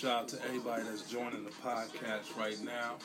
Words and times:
shout 0.00 0.22
out 0.22 0.28
to 0.28 0.42
everybody 0.46 0.82
that's 0.84 1.02
joining 1.02 1.44
the 1.44 1.50
podcast 1.50 2.34
right 2.38 2.58
now. 2.64 2.96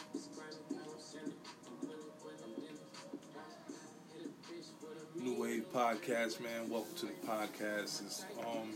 New 5.13 5.41
Wave 5.41 5.65
Podcast, 5.73 6.39
man. 6.39 6.69
Welcome 6.69 6.95
to 6.95 7.07
the 7.07 7.27
podcast. 7.27 8.01
It's 8.01 8.23
um 8.39 8.75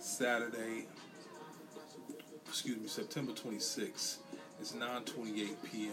Saturday, 0.00 0.86
excuse 2.48 2.78
me, 2.78 2.88
September 2.88 3.32
26th. 3.32 4.16
It's 4.58 4.72
9:28 4.72 5.62
p.m. 5.70 5.92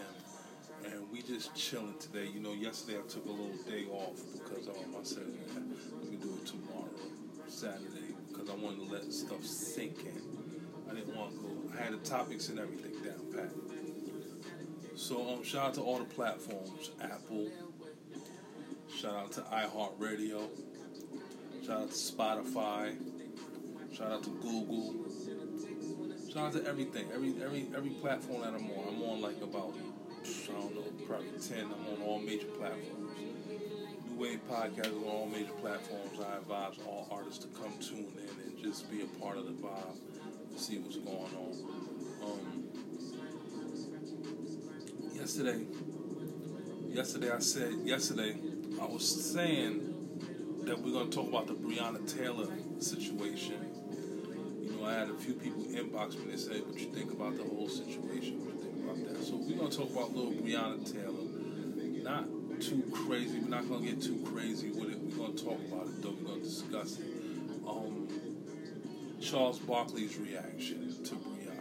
and 0.86 1.12
we 1.12 1.20
just 1.20 1.54
chilling 1.54 1.98
today. 2.00 2.26
You 2.32 2.40
know, 2.40 2.54
yesterday 2.54 3.00
I 3.00 3.06
took 3.06 3.26
a 3.26 3.30
little 3.30 3.52
day 3.68 3.84
off 3.92 4.16
because 4.32 4.66
um 4.68 4.96
I 4.98 5.02
said 5.02 5.26
man, 5.26 5.76
let 6.00 6.10
me 6.10 6.16
do 6.16 6.38
it 6.40 6.46
tomorrow, 6.46 6.88
Saturday, 7.48 8.14
because 8.32 8.48
I 8.48 8.54
wanted 8.54 8.88
to 8.88 8.94
let 8.94 9.12
stuff 9.12 9.44
sink 9.44 10.06
in. 10.06 10.29
I 10.90 10.94
didn't 10.94 11.16
want 11.16 11.32
to. 11.34 11.78
I 11.78 11.84
had 11.84 11.92
the 11.92 11.98
topics 11.98 12.48
and 12.48 12.58
everything 12.58 12.92
down 13.04 13.32
pat. 13.32 13.50
So 14.96 15.28
um, 15.30 15.44
shout 15.44 15.68
out 15.68 15.74
to 15.74 15.82
all 15.82 15.98
the 15.98 16.04
platforms, 16.04 16.90
Apple. 17.00 17.48
Shout 18.94 19.14
out 19.14 19.32
to 19.32 19.40
iHeartRadio. 19.42 20.48
Shout 21.64 21.82
out 21.82 21.90
to 21.90 21.94
Spotify. 21.94 22.96
Shout 23.96 24.10
out 24.10 24.24
to 24.24 24.30
Google. 24.30 24.94
Shout 26.32 26.46
out 26.46 26.52
to 26.54 26.68
everything, 26.68 27.06
every 27.14 27.34
every 27.42 27.68
every 27.76 27.90
platform 27.90 28.42
that 28.42 28.54
I'm 28.54 28.70
on. 28.70 28.88
I'm 28.88 29.02
on 29.02 29.20
like 29.20 29.40
about 29.42 29.74
I 29.74 30.52
don't 30.52 30.74
know, 30.74 31.06
probably 31.06 31.28
ten. 31.40 31.66
I'm 31.66 31.94
on 31.94 32.02
all 32.04 32.18
major 32.18 32.46
platforms. 32.46 33.18
New 34.08 34.16
Wave 34.16 34.40
Podcast 34.50 34.86
is 34.86 34.96
on 34.96 35.04
all 35.04 35.26
major 35.26 35.52
platforms. 35.60 36.18
I 36.20 36.38
advise 36.38 36.74
all 36.84 37.08
artists 37.12 37.44
to 37.44 37.48
come 37.60 37.72
tune 37.80 38.12
in 38.16 38.44
and 38.44 38.58
just 38.62 38.90
be 38.90 39.02
a 39.02 39.06
part 39.20 39.38
of 39.38 39.46
the 39.46 39.52
vibe 39.52 40.09
see 40.60 40.78
what's 40.78 40.96
going 40.96 41.16
on. 41.16 41.56
Um, 42.22 42.64
yesterday, 45.14 45.64
yesterday 46.90 47.30
I 47.30 47.38
said, 47.38 47.72
yesterday 47.82 48.36
I 48.78 48.84
was 48.84 49.32
saying 49.32 49.94
that 50.64 50.78
we're 50.78 50.92
going 50.92 51.08
to 51.08 51.16
talk 51.16 51.28
about 51.28 51.46
the 51.46 51.54
Breonna 51.54 52.04
Taylor 52.06 52.48
situation. 52.78 53.56
You 54.60 54.76
know, 54.76 54.84
I 54.84 54.92
had 54.92 55.08
a 55.08 55.14
few 55.14 55.32
people 55.32 55.64
inbox 55.64 56.22
me 56.22 56.32
and 56.32 56.38
say, 56.40 56.60
"What 56.60 56.78
you 56.78 56.92
think 56.92 57.10
about 57.10 57.38
the 57.38 57.44
whole 57.44 57.70
situation? 57.70 58.44
What 58.44 58.54
you 58.54 58.60
think 58.60 58.84
about 58.84 58.98
that?" 59.08 59.24
So 59.24 59.36
we're 59.36 59.56
going 59.56 59.70
to 59.70 59.76
talk 59.78 59.90
about 59.90 60.14
little 60.14 60.32
Breonna 60.32 60.84
Taylor. 60.84 61.24
Not 62.04 62.28
too 62.60 62.82
crazy. 63.06 63.38
We're 63.38 63.48
not 63.48 63.66
going 63.66 63.86
to 63.86 63.92
get 63.92 64.02
too 64.02 64.22
crazy 64.30 64.68
with 64.70 64.90
it. 64.90 64.98
We're 64.98 65.16
going 65.16 65.36
to 65.36 65.42
talk 65.42 65.58
about 65.72 65.86
it, 65.86 66.02
though. 66.02 66.10
We're 66.20 66.28
going 66.28 66.40
to 66.42 66.46
discuss 66.46 66.98
it. 66.98 67.19
Charles 69.30 69.60
Barkley's 69.60 70.18
reaction 70.18 71.04
to 71.04 71.14
Breonna. 71.14 71.60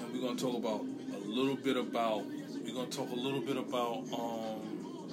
And 0.00 0.14
we're 0.14 0.20
going 0.20 0.36
to 0.38 0.42
talk 0.42 0.56
about 0.56 0.80
a 1.14 1.18
little 1.28 1.56
bit 1.56 1.76
about, 1.76 2.24
we're 2.24 2.72
to 2.88 2.96
talk 2.96 3.10
a 3.10 3.14
little 3.14 3.42
bit 3.42 3.58
about 3.58 4.04
um, 4.14 5.12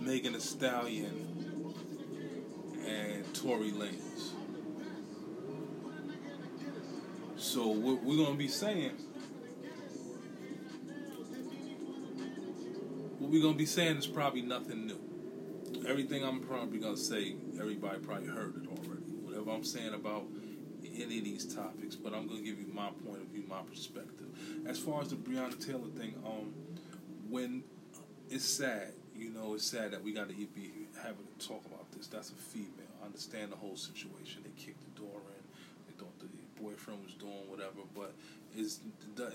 Megan 0.00 0.32
Thee 0.32 0.40
Stallion 0.40 1.72
and 2.84 3.32
Tory 3.32 3.70
Lanez. 3.70 4.32
So 7.36 7.68
what 7.68 8.02
we're 8.02 8.16
going 8.16 8.32
to 8.32 8.38
be 8.38 8.48
saying, 8.48 8.90
what 13.20 13.30
we're 13.30 13.40
to 13.52 13.58
be 13.58 13.66
saying 13.66 13.98
is 13.98 14.08
probably 14.08 14.42
nothing 14.42 14.88
new. 14.88 14.98
Everything 15.86 16.24
I'm 16.24 16.40
probably 16.40 16.80
going 16.80 16.96
to 16.96 17.00
say, 17.00 17.36
everybody 17.60 18.00
probably 18.00 18.26
heard 18.26 18.56
it 18.56 18.68
already 18.68 18.83
whatever 19.44 19.56
I'm 19.58 19.64
saying 19.64 19.94
about 19.94 20.24
any 20.96 21.18
of 21.18 21.24
these 21.24 21.54
topics, 21.54 21.96
but 21.96 22.14
I'm 22.14 22.26
going 22.26 22.42
to 22.42 22.44
give 22.44 22.58
you 22.58 22.68
my 22.72 22.88
point 23.04 23.20
of 23.20 23.28
view, 23.28 23.44
my 23.48 23.60
perspective. 23.68 24.26
As 24.66 24.78
far 24.78 25.02
as 25.02 25.08
the 25.08 25.16
Breonna 25.16 25.64
Taylor 25.64 25.88
thing, 25.96 26.14
um, 26.24 26.52
when 27.28 27.64
it's 28.30 28.44
sad, 28.44 28.92
you 29.16 29.30
know, 29.30 29.54
it's 29.54 29.64
sad 29.64 29.92
that 29.92 30.02
we 30.02 30.12
got 30.12 30.28
to 30.28 30.34
be 30.34 30.70
having 31.02 31.26
to 31.38 31.46
talk 31.46 31.64
about 31.66 31.90
this. 31.92 32.06
That's 32.06 32.30
a 32.30 32.34
female. 32.34 32.70
I 33.02 33.06
understand 33.06 33.52
the 33.52 33.56
whole 33.56 33.76
situation. 33.76 34.42
They 34.44 34.62
kicked 34.62 34.82
the 34.94 35.00
door 35.00 35.20
in. 35.20 35.44
They 35.88 35.94
thought 35.98 36.18
the 36.20 36.28
boyfriend 36.62 37.04
was 37.04 37.14
doing 37.14 37.48
whatever, 37.48 37.82
but 37.94 38.12
it's, 38.56 38.80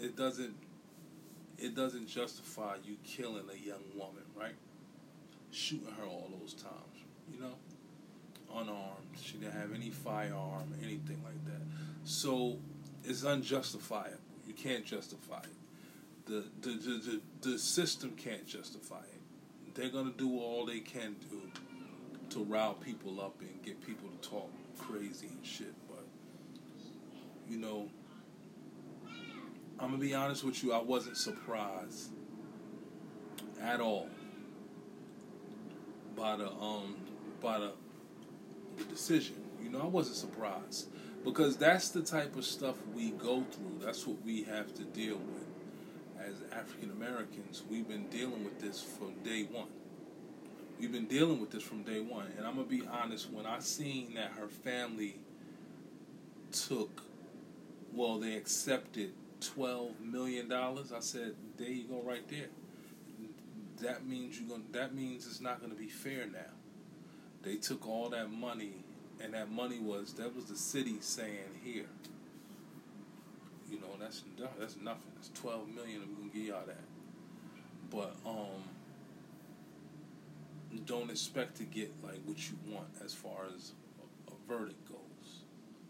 it 0.02 0.16
doesn't 0.16 0.56
it 1.62 1.76
doesn't 1.76 2.08
justify 2.08 2.78
you 2.86 2.96
killing 3.04 3.44
a 3.52 3.68
young 3.68 3.84
woman, 3.94 4.24
right? 4.34 4.56
Shooting 5.52 5.94
her 5.98 6.06
all 6.06 6.30
those 6.40 6.54
times, 6.54 7.04
you 7.30 7.38
know 7.42 7.56
unarmed. 8.54 9.18
She 9.22 9.38
didn't 9.38 9.54
have 9.54 9.74
any 9.74 9.90
firearm, 9.90 10.74
anything 10.84 11.22
like 11.24 11.44
that. 11.46 11.62
So 12.04 12.58
it's 13.04 13.24
unjustifiable. 13.24 14.18
You 14.48 14.54
can't 14.54 14.86
justify 14.86 15.42
it. 15.44 16.26
The 16.26 16.46
the 16.62 16.70
the, 16.78 17.22
the, 17.42 17.50
the 17.52 17.60
system 17.60 18.12
can't 18.12 18.46
justify 18.46 19.02
it. 19.02 19.76
They're 19.76 19.90
gonna 19.90 20.14
do 20.18 20.40
all 20.40 20.66
they 20.66 20.80
can 20.80 21.16
do 21.30 21.42
to 22.30 22.44
rile 22.44 22.74
people 22.76 23.20
up 23.22 23.40
and 23.42 23.62
get 23.64 23.86
people 23.86 24.10
to 24.10 24.30
talk 24.30 24.50
crazy 24.78 25.28
and 25.28 25.46
shit. 25.46 25.74
But 25.88 26.06
you 27.50 27.58
know, 27.58 27.90
I'm 29.80 29.92
gonna 29.92 29.98
be 29.98 30.14
honest 30.14 30.44
with 30.44 30.64
you. 30.64 30.74
I 30.74 30.82
wasn't 30.82 31.18
surprised 31.18 32.12
at 33.62 33.80
all 33.82 34.10
by 36.16 36.36
the 36.36 36.50
um 36.52 36.96
by 37.42 37.60
the 37.60 37.72
the 38.80 38.86
decision. 38.86 39.36
You 39.62 39.70
know, 39.70 39.82
I 39.82 39.86
wasn't 39.86 40.18
surprised 40.18 40.88
because 41.24 41.58
that's 41.58 41.90
the 41.90 42.02
type 42.02 42.36
of 42.36 42.46
stuff 42.46 42.76
we 42.96 43.12
go 43.12 43.44
through. 43.52 43.86
That's 43.86 44.08
what 44.08 44.24
we 44.24 44.44
have 44.44 44.74
to 44.76 44.84
deal 44.84 45.18
with 45.18 45.46
as 46.20 46.36
African 46.52 46.92
Americans. 46.92 47.64
We've 47.70 47.88
been 47.88 48.08
dealing 48.08 48.44
with 48.44 48.60
this 48.60 48.82
from 48.82 49.14
day 49.24 49.44
one. 49.44 49.68
We've 50.80 50.92
been 50.92 51.08
dealing 51.08 51.42
with 51.42 51.52
this 51.52 51.64
from 51.64 51.84
day 51.84 52.00
one, 52.00 52.28
and 52.38 52.48
I'm 52.48 52.56
gonna 52.56 52.68
be 52.68 52.84
honest. 52.88 53.30
When 53.32 53.46
I 53.46 53.60
seen 53.60 54.14
that 54.16 54.32
her 54.32 54.48
family 54.48 55.20
took, 56.52 57.04
well, 57.94 58.18
they 58.18 58.36
accepted 58.36 59.12
twelve 59.42 60.00
million 60.00 60.48
dollars. 60.48 60.94
I 60.94 61.02
said, 61.02 61.36
"There 61.58 61.70
you 61.70 61.84
go, 61.84 62.02
right 62.02 62.28
there." 62.30 62.48
That 63.82 64.08
means 64.08 64.40
you're 64.40 64.50
gonna. 64.50 64.64
That 64.72 64.96
means 64.96 65.28
it's 65.28 65.42
not 65.42 65.62
gonna 65.62 65.76
be 65.76 65.90
fair 65.90 66.26
now 66.28 66.59
they 67.44 67.56
took 67.56 67.88
all 67.88 68.10
that 68.10 68.32
money, 68.32 68.74
and 69.22 69.34
that 69.34 69.52
money 69.52 69.80
was 69.80 70.14
that 70.14 70.36
was 70.36 70.46
the 70.46 70.56
city 70.56 70.98
saying 71.00 71.60
here. 71.64 71.86
You 73.70 73.80
know, 73.80 73.88
that's 74.00 74.24
that's 74.60 74.76
nothing. 74.78 75.12
It's 75.18 75.30
twelve 75.40 75.68
million, 75.70 76.02
and 76.02 76.18
gonna 76.18 76.30
give 76.34 76.44
y'all 76.44 76.66
that. 76.66 76.84
But 77.92 78.16
um, 78.26 78.64
don't 80.86 81.10
expect 81.10 81.58
to 81.58 81.64
get 81.64 81.92
like 82.04 82.20
what 82.26 82.38
you 82.50 82.58
want 82.68 82.88
as 83.04 83.14
far 83.14 83.46
as 83.56 83.72
a, 84.00 84.32
a 84.32 84.36
verdict 84.48 84.88
goes, 84.88 85.44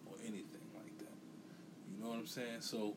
or 0.05 0.13
anything 0.21 0.67
like 0.75 0.97
that. 0.99 1.13
You 1.91 2.03
know 2.03 2.09
what 2.09 2.19
I'm 2.19 2.27
saying? 2.27 2.61
So, 2.61 2.95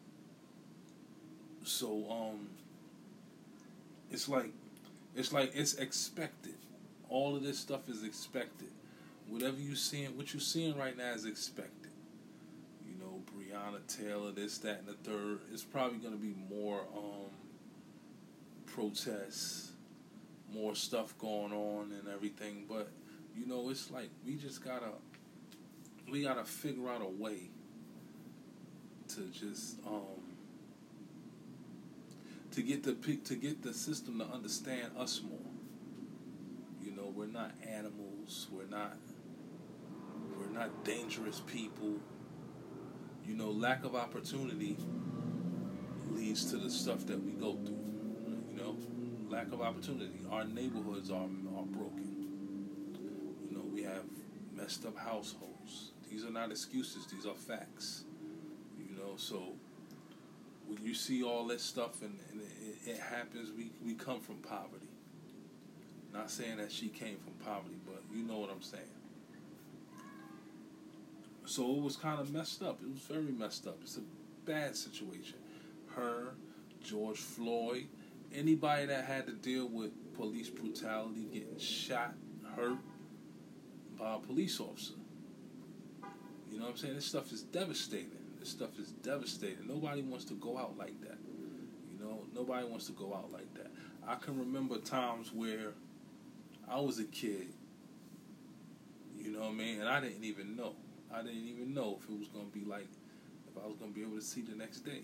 so 1.64 2.06
um, 2.10 2.48
it's 4.10 4.28
like, 4.28 4.52
it's 5.16 5.32
like 5.32 5.52
it's 5.54 5.74
expected 5.74 6.54
all 7.12 7.36
of 7.36 7.42
this 7.42 7.58
stuff 7.58 7.88
is 7.88 8.02
expected. 8.02 8.70
Whatever 9.28 9.60
you 9.60 9.76
seeing, 9.76 10.16
what 10.16 10.32
you're 10.32 10.40
seeing 10.40 10.76
right 10.76 10.96
now 10.96 11.12
is 11.12 11.26
expected. 11.26 11.92
You 12.86 12.98
know, 12.98 13.22
Breonna 13.30 13.86
Taylor, 13.86 14.32
this, 14.32 14.58
that, 14.58 14.80
and 14.80 14.88
the 14.88 14.94
third. 14.94 15.40
It's 15.52 15.62
probably 15.62 15.98
going 15.98 16.14
to 16.14 16.20
be 16.20 16.34
more 16.50 16.80
um, 16.96 17.30
protests, 18.66 19.72
more 20.52 20.74
stuff 20.74 21.16
going 21.18 21.52
on, 21.52 21.92
and 21.92 22.08
everything. 22.08 22.64
But 22.68 22.88
you 23.36 23.46
know, 23.46 23.68
it's 23.68 23.90
like 23.90 24.08
we 24.26 24.36
just 24.36 24.64
gotta, 24.64 24.92
we 26.10 26.22
gotta 26.22 26.44
figure 26.44 26.88
out 26.88 27.02
a 27.02 27.22
way 27.22 27.50
to 29.08 29.20
just 29.28 29.76
um, 29.86 30.22
to 32.52 32.62
get 32.62 32.82
the 32.82 32.94
to 32.94 33.34
get 33.34 33.62
the 33.62 33.74
system 33.74 34.18
to 34.18 34.24
understand 34.24 34.92
us 34.98 35.20
more 35.22 35.51
we're 37.14 37.26
not 37.26 37.52
animals. 37.68 38.48
We're 38.50 38.66
not 38.66 38.96
we're 40.36 40.52
not 40.52 40.84
dangerous 40.84 41.40
people. 41.46 41.94
You 43.24 43.34
know, 43.34 43.50
lack 43.50 43.84
of 43.84 43.94
opportunity 43.94 44.76
leads 46.10 46.50
to 46.50 46.56
the 46.56 46.70
stuff 46.70 47.06
that 47.06 47.22
we 47.22 47.32
go 47.32 47.56
through. 47.64 47.78
You 48.50 48.56
know, 48.56 48.76
lack 49.28 49.52
of 49.52 49.60
opportunity. 49.60 50.20
Our 50.30 50.44
neighborhoods 50.44 51.10
are 51.10 51.28
are 51.56 51.66
broken. 51.66 52.88
You 53.48 53.56
know, 53.56 53.64
we 53.72 53.82
have 53.82 54.04
messed 54.52 54.84
up 54.86 54.96
households. 54.96 55.92
These 56.10 56.24
are 56.24 56.30
not 56.30 56.50
excuses. 56.50 57.06
These 57.06 57.26
are 57.26 57.34
facts. 57.34 58.04
You 58.78 58.96
know, 58.96 59.16
so 59.16 59.54
when 60.66 60.82
you 60.82 60.94
see 60.94 61.22
all 61.22 61.46
this 61.46 61.62
stuff 61.62 62.02
and, 62.02 62.18
and 62.30 62.40
it, 62.40 62.90
it 62.90 62.98
happens, 62.98 63.50
we 63.56 63.70
we 63.84 63.94
come 63.94 64.20
from 64.20 64.36
poverty. 64.36 64.91
Not 66.12 66.30
saying 66.30 66.58
that 66.58 66.70
she 66.70 66.88
came 66.88 67.16
from 67.16 67.32
poverty, 67.44 67.76
but 67.86 68.02
you 68.14 68.22
know 68.22 68.38
what 68.38 68.50
I'm 68.50 68.62
saying. 68.62 68.82
So 71.46 71.70
it 71.70 71.82
was 71.82 71.96
kind 71.96 72.20
of 72.20 72.32
messed 72.32 72.62
up. 72.62 72.80
It 72.82 72.90
was 72.90 73.00
very 73.00 73.32
messed 73.32 73.66
up. 73.66 73.78
It's 73.82 73.96
a 73.96 74.02
bad 74.44 74.76
situation. 74.76 75.38
Her, 75.94 76.34
George 76.82 77.18
Floyd, 77.18 77.86
anybody 78.34 78.86
that 78.86 79.04
had 79.04 79.26
to 79.26 79.32
deal 79.32 79.68
with 79.68 79.90
police 80.14 80.48
brutality, 80.48 81.28
getting 81.32 81.58
shot, 81.58 82.14
hurt 82.56 82.78
by 83.98 84.14
a 84.14 84.18
police 84.18 84.60
officer. 84.60 84.94
You 86.50 86.58
know 86.58 86.66
what 86.66 86.72
I'm 86.72 86.76
saying? 86.76 86.94
This 86.94 87.06
stuff 87.06 87.32
is 87.32 87.42
devastating. 87.42 88.18
This 88.38 88.50
stuff 88.50 88.78
is 88.78 88.90
devastating. 88.90 89.66
Nobody 89.66 90.02
wants 90.02 90.24
to 90.26 90.34
go 90.34 90.58
out 90.58 90.76
like 90.76 91.00
that. 91.00 91.18
You 91.90 92.04
know, 92.04 92.24
nobody 92.34 92.66
wants 92.66 92.86
to 92.86 92.92
go 92.92 93.14
out 93.14 93.32
like 93.32 93.52
that. 93.54 93.70
I 94.06 94.16
can 94.16 94.38
remember 94.38 94.78
times 94.78 95.32
where 95.32 95.72
I 96.72 96.80
was 96.80 96.98
a 96.98 97.04
kid, 97.04 97.48
you 99.18 99.30
know 99.30 99.40
what 99.40 99.50
I 99.50 99.52
mean, 99.52 99.80
and 99.80 99.88
I 99.88 100.00
didn't 100.00 100.24
even 100.24 100.56
know. 100.56 100.74
I 101.12 101.20
didn't 101.20 101.46
even 101.46 101.74
know 101.74 101.98
if 102.00 102.08
it 102.08 102.18
was 102.18 102.28
going 102.28 102.50
to 102.50 102.58
be 102.58 102.64
like, 102.64 102.88
if 103.46 103.62
I 103.62 103.66
was 103.66 103.76
going 103.76 103.92
to 103.92 103.94
be 103.94 104.02
able 104.02 104.16
to 104.16 104.22
see 104.22 104.40
the 104.40 104.54
next 104.54 104.80
day. 104.80 105.02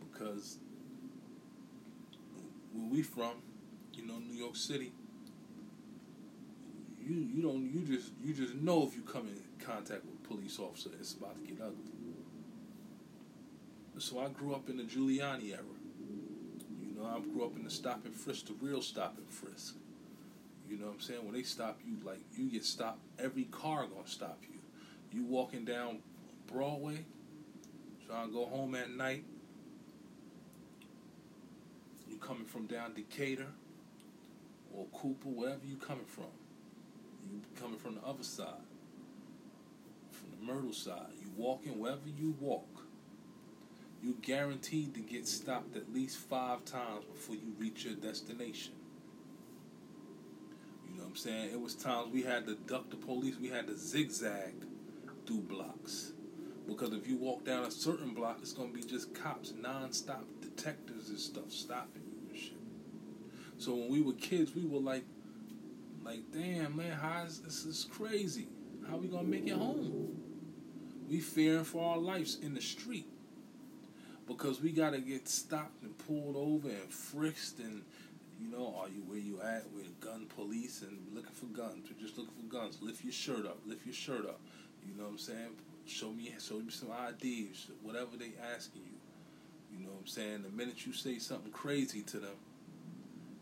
Because 0.00 0.58
where 2.72 2.90
we 2.90 3.02
from, 3.02 3.34
you 3.92 4.04
know, 4.04 4.18
New 4.18 4.36
York 4.36 4.56
City, 4.56 4.92
you 7.00 7.14
you 7.14 7.42
don't 7.42 7.72
you 7.72 7.82
just 7.82 8.10
you 8.20 8.34
just 8.34 8.56
know 8.56 8.84
if 8.84 8.96
you 8.96 9.02
come 9.02 9.28
in 9.28 9.64
contact 9.64 10.04
with 10.04 10.14
a 10.14 10.28
police 10.28 10.58
officer, 10.58 10.90
it's 10.98 11.12
about 11.12 11.36
to 11.36 11.42
get 11.42 11.60
ugly. 11.60 11.92
So 13.98 14.18
I 14.18 14.28
grew 14.30 14.52
up 14.52 14.68
in 14.68 14.78
the 14.78 14.82
Giuliani 14.82 15.52
era. 15.52 15.62
You 16.82 16.96
know, 17.00 17.06
I 17.06 17.20
grew 17.20 17.44
up 17.44 17.54
in 17.56 17.62
the 17.62 17.70
stop 17.70 18.04
and 18.04 18.16
frisk, 18.16 18.46
the 18.46 18.54
real 18.60 18.82
stop 18.82 19.16
and 19.16 19.30
frisk. 19.30 19.76
You 20.68 20.78
know 20.78 20.86
what 20.86 20.94
I'm 20.94 21.00
saying? 21.00 21.24
When 21.24 21.34
they 21.34 21.42
stop 21.42 21.80
you, 21.84 21.96
like 22.04 22.20
you 22.34 22.50
get 22.50 22.64
stopped, 22.64 23.00
every 23.18 23.44
car 23.44 23.86
gonna 23.86 24.06
stop 24.06 24.38
you. 24.42 24.58
You 25.12 25.24
walking 25.24 25.64
down 25.64 25.98
Broadway, 26.46 27.04
trying 28.06 28.28
to 28.28 28.32
go 28.32 28.46
home 28.46 28.74
at 28.74 28.90
night. 28.90 29.24
You 32.08 32.16
coming 32.16 32.46
from 32.46 32.66
down 32.66 32.94
Decatur 32.94 33.48
or 34.72 34.86
Cooper, 34.92 35.28
wherever 35.28 35.64
you 35.64 35.76
coming 35.76 36.06
from. 36.06 36.24
You 37.30 37.40
coming 37.60 37.78
from 37.78 37.94
the 37.94 38.02
other 38.02 38.24
side, 38.24 38.64
from 40.10 40.30
the 40.30 40.52
Myrtle 40.52 40.72
side. 40.72 41.12
You 41.20 41.28
walking 41.36 41.78
wherever 41.78 42.08
you 42.18 42.34
walk. 42.40 42.68
You 44.02 44.16
guaranteed 44.20 44.94
to 44.94 45.00
get 45.00 45.26
stopped 45.26 45.76
at 45.76 45.92
least 45.94 46.18
five 46.18 46.64
times 46.64 47.04
before 47.10 47.36
you 47.36 47.54
reach 47.58 47.84
your 47.84 47.94
destination. 47.94 48.74
I'm 51.14 51.18
saying? 51.18 51.50
It 51.52 51.60
was 51.60 51.76
times 51.76 52.12
we 52.12 52.22
had 52.22 52.44
to 52.46 52.56
duck 52.66 52.90
the 52.90 52.96
police. 52.96 53.36
We 53.40 53.48
had 53.48 53.68
to 53.68 53.76
zigzag 53.76 54.66
through 55.24 55.42
blocks. 55.42 56.10
Because 56.66 56.92
if 56.92 57.06
you 57.06 57.16
walk 57.18 57.44
down 57.44 57.62
a 57.64 57.70
certain 57.70 58.14
block, 58.14 58.38
it's 58.42 58.52
to 58.72 58.76
be 58.76 58.82
just 58.82 59.14
cops, 59.14 59.52
non-stop 59.56 60.24
detectives 60.40 61.10
and 61.10 61.18
stuff 61.20 61.52
stopping 61.52 62.02
you 62.02 62.30
and 62.30 62.36
shit. 62.36 62.58
So 63.58 63.76
when 63.76 63.90
we 63.90 64.02
were 64.02 64.14
kids, 64.14 64.56
we 64.56 64.64
were 64.64 64.80
like, 64.80 65.04
like, 66.02 66.32
damn, 66.32 66.76
man, 66.76 66.98
how 66.98 67.22
is 67.22 67.40
this 67.40 67.64
is 67.64 67.86
crazy. 67.88 68.48
How 68.90 68.96
we 68.96 69.06
to 69.06 69.30
make 69.30 69.46
it 69.46 69.56
home? 69.56 70.20
We 71.08 71.20
fearing 71.20 71.62
for 71.62 71.92
our 71.92 71.98
lives 71.98 72.38
in 72.42 72.54
the 72.54 72.60
street. 72.60 73.06
Because 74.26 74.60
we 74.60 74.72
got 74.72 74.94
to 74.94 74.98
get 74.98 75.28
stopped 75.28 75.80
and 75.84 75.96
pulled 75.96 76.34
over 76.34 76.68
and 76.68 76.90
frisked 76.90 77.60
and 77.60 77.82
you 78.40 78.50
know, 78.50 78.74
are 78.78 78.88
you 78.88 79.02
where 79.06 79.18
you 79.18 79.40
at 79.42 79.64
with 79.74 80.00
gun 80.00 80.26
police 80.34 80.82
and 80.82 80.98
looking 81.14 81.32
for 81.32 81.46
guns? 81.46 81.88
We're 81.88 82.00
just 82.00 82.18
looking 82.18 82.34
for 82.34 82.54
guns. 82.54 82.78
Lift 82.80 83.04
your 83.04 83.12
shirt 83.12 83.46
up. 83.46 83.58
Lift 83.66 83.86
your 83.86 83.94
shirt 83.94 84.26
up. 84.26 84.40
You 84.86 84.96
know 84.96 85.04
what 85.04 85.12
I'm 85.12 85.18
saying? 85.18 85.56
Show 85.86 86.10
me, 86.10 86.32
show 86.40 86.58
me 86.58 86.70
some 86.70 86.88
IDs. 86.90 87.68
Whatever 87.82 88.16
they 88.18 88.32
asking 88.54 88.82
you. 88.82 89.78
You 89.78 89.84
know 89.84 89.92
what 89.92 90.00
I'm 90.00 90.06
saying? 90.06 90.42
The 90.42 90.50
minute 90.50 90.86
you 90.86 90.92
say 90.92 91.18
something 91.18 91.52
crazy 91.52 92.02
to 92.02 92.18
them, 92.18 92.36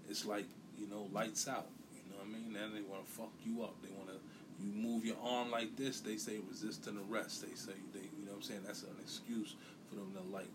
it's 0.08 0.24
like 0.24 0.46
you 0.78 0.88
know, 0.88 1.08
lights 1.12 1.48
out. 1.48 1.66
You 1.94 2.02
know 2.10 2.18
what 2.18 2.26
I 2.26 2.32
mean? 2.32 2.52
Then 2.52 2.74
they 2.74 2.82
want 2.82 3.06
to 3.06 3.10
fuck 3.12 3.32
you 3.44 3.62
up. 3.62 3.74
They 3.82 3.90
want 3.96 4.08
to. 4.08 4.16
You 4.60 4.70
move 4.72 5.04
your 5.04 5.16
arm 5.22 5.50
like 5.50 5.76
this. 5.76 6.00
They 6.00 6.16
say 6.16 6.38
resist 6.48 6.86
an 6.86 6.98
arrest. 7.10 7.42
They 7.42 7.54
say 7.54 7.72
they. 7.92 8.00
You 8.00 8.26
know 8.26 8.32
what 8.32 8.36
I'm 8.36 8.42
saying? 8.42 8.60
That's 8.66 8.82
an 8.82 8.96
excuse 9.00 9.54
for 9.88 9.96
them 9.96 10.12
to 10.14 10.34
like 10.34 10.50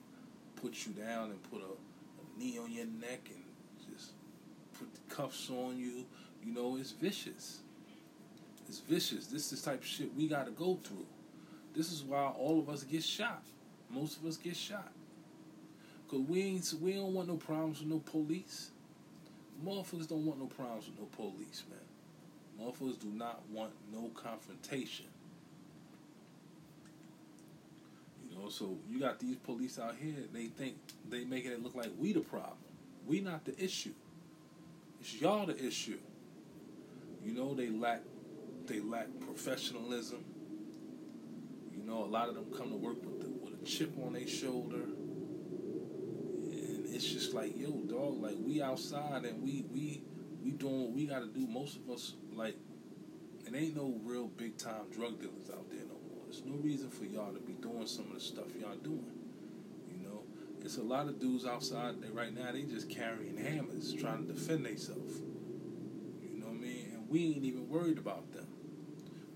put 0.62 0.86
you 0.86 0.94
down 0.94 1.30
and 1.30 1.44
put 1.52 1.62
a, 1.62 1.72
a 1.72 2.40
knee 2.40 2.58
on 2.58 2.72
your 2.72 2.86
neck 2.86 3.30
and 3.34 3.44
put 4.80 4.94
the 4.94 5.16
cuffs 5.16 5.50
on 5.50 5.78
you. 5.78 6.06
You 6.44 6.54
know, 6.54 6.78
it's 6.78 6.92
vicious. 6.92 7.60
It's 8.68 8.80
vicious. 8.80 9.28
This 9.28 9.52
is 9.52 9.62
the 9.62 9.72
type 9.72 9.82
of 9.82 9.88
shit 9.88 10.14
we 10.16 10.28
got 10.28 10.46
to 10.46 10.52
go 10.52 10.80
through. 10.84 11.06
This 11.76 11.92
is 11.92 12.04
why 12.04 12.24
all 12.38 12.60
of 12.60 12.70
us 12.70 12.84
get 12.84 13.04
shot. 13.04 13.44
Most 13.90 14.18
of 14.18 14.26
us 14.26 14.38
get 14.38 14.56
shot. 14.56 14.92
Cause 16.10 16.22
we 16.22 16.62
we 16.82 16.94
don't 16.94 17.14
want 17.14 17.28
no 17.28 17.36
problems 17.36 17.80
with 17.80 17.90
no 17.90 18.00
police. 18.00 18.72
Motherfuckers 19.66 20.08
don't 20.08 20.26
want 20.26 20.40
no 20.40 20.46
problems 20.46 20.86
with 20.88 21.00
no 21.00 21.06
police, 21.16 21.64
man. 21.70 22.68
Motherfuckers 22.68 23.00
do 23.00 23.08
not 23.08 23.42
want 23.52 23.72
no 23.92 24.10
confrontation. 24.16 25.06
You 28.30 28.38
know, 28.38 28.50
so 28.50 28.78
you 28.90 29.00
got 29.00 29.20
these 29.20 29.36
police 29.38 29.80
out 29.80 29.96
here, 30.02 30.16
they 30.34 30.46
think 30.46 30.76
they 31.10 31.26
making 31.26 31.52
it 31.52 31.62
look 31.62 31.76
like 31.76 31.92
we 32.00 32.14
the 32.14 32.22
problem. 32.22 32.58
We 33.06 33.20
not 33.20 33.46
the 33.46 33.62
issue. 33.62 33.94
It's 35.00 35.22
y'all 35.22 35.46
the 35.46 35.58
issue. 35.66 36.00
You 37.24 37.34
know 37.34 37.54
they 37.54 37.70
lack 37.70 38.02
they 38.66 38.80
lack 38.80 39.08
professionalism. 39.20 40.24
You 41.72 41.84
know 41.84 42.04
a 42.04 42.10
lot 42.10 42.30
of 42.30 42.36
them 42.36 42.46
come 42.58 42.70
to 42.70 42.78
work 42.78 43.04
with 43.04 43.22
the, 43.22 43.30
with 43.30 43.62
a 43.62 43.66
chip 43.66 43.98
on 44.06 44.14
their 44.14 44.28
shoulder, 44.28 44.84
and 46.52 46.86
it's 46.94 47.06
just 47.06 47.34
like 47.34 47.58
yo 47.58 47.72
dog, 47.88 48.22
like 48.22 48.36
we 48.40 48.62
outside 48.62 49.26
and 49.26 49.42
we 49.44 49.66
we 49.74 50.02
we 50.44 50.52
doing 50.52 50.82
what 50.82 50.92
we 50.92 51.06
got 51.06 51.20
to 51.20 51.28
do. 51.28 51.46
Most 51.48 51.78
of 51.78 51.90
us 51.90 52.14
like, 52.34 52.56
it 53.46 53.56
ain't 53.56 53.76
no 53.76 54.00
real 54.04 54.28
big 54.28 54.58
time 54.58 54.90
drug 54.94 55.20
dealers 55.20 55.50
out 55.52 55.70
there 55.70 55.82
no 55.82 55.98
more. 56.10 56.24
There's 56.26 56.44
no 56.46 56.56
reason 56.56 56.90
for 56.90 57.06
y'all 57.06 57.34
to 57.34 57.40
be 57.40 57.54
doing 57.54 57.88
some 57.88 58.06
of 58.08 58.14
the 58.14 58.20
stuff 58.20 58.46
y'all 58.60 58.76
doing. 58.76 59.27
It's 60.64 60.78
a 60.78 60.84
lot 60.84 61.08
of 61.08 61.20
dudes 61.20 61.46
outside 61.46 61.96
right 62.14 62.34
now, 62.34 62.52
they 62.52 62.64
just 62.64 62.90
carrying 62.90 63.38
hammers 63.38 63.94
trying 63.94 64.28
to 64.28 64.34
defend 64.34 64.66
themselves. 64.66 65.22
You 66.22 66.40
know 66.40 66.48
what 66.48 66.56
I 66.56 66.60
mean? 66.60 66.92
And 66.94 67.10
we 67.10 67.26
ain't 67.28 67.46
even 67.46 67.70
worried 67.70 67.98
about 67.98 68.34
them. 68.34 68.48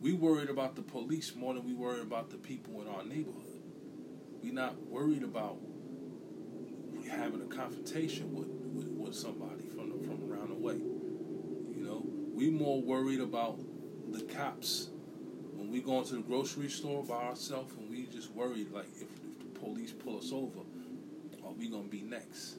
We 0.01 0.13
worried 0.13 0.49
about 0.49 0.75
the 0.75 0.81
police 0.81 1.35
more 1.35 1.53
than 1.53 1.63
we 1.63 1.73
worried 1.73 2.01
about 2.01 2.31
the 2.31 2.37
people 2.37 2.81
in 2.81 2.87
our 2.87 3.03
neighborhood. 3.03 3.61
We 4.41 4.51
not 4.51 4.81
worried 4.87 5.23
about 5.23 5.57
having 7.09 7.41
a 7.41 7.45
confrontation 7.45 8.33
with, 8.33 8.47
with, 8.47 8.87
with 8.87 9.15
somebody 9.15 9.67
from 9.67 9.89
the, 9.89 10.07
from 10.07 10.31
around 10.31 10.49
the 10.49 10.55
way. 10.55 10.75
You 10.75 11.83
know, 11.85 12.05
we 12.33 12.49
more 12.49 12.81
worried 12.81 13.21
about 13.21 13.59
the 14.11 14.21
cops 14.23 14.89
when 15.53 15.71
we 15.71 15.81
go 15.81 15.99
into 15.99 16.15
the 16.15 16.21
grocery 16.21 16.69
store 16.69 17.03
by 17.03 17.23
ourselves 17.23 17.73
and 17.77 17.89
we 17.89 18.05
just 18.07 18.31
worried 18.31 18.71
like 18.71 18.87
if, 18.95 19.03
if 19.03 19.39
the 19.39 19.59
police 19.59 19.91
pull 19.91 20.17
us 20.17 20.31
over 20.33 20.61
we 21.57 21.69
gonna 21.69 21.83
be 21.83 22.01
next. 22.01 22.57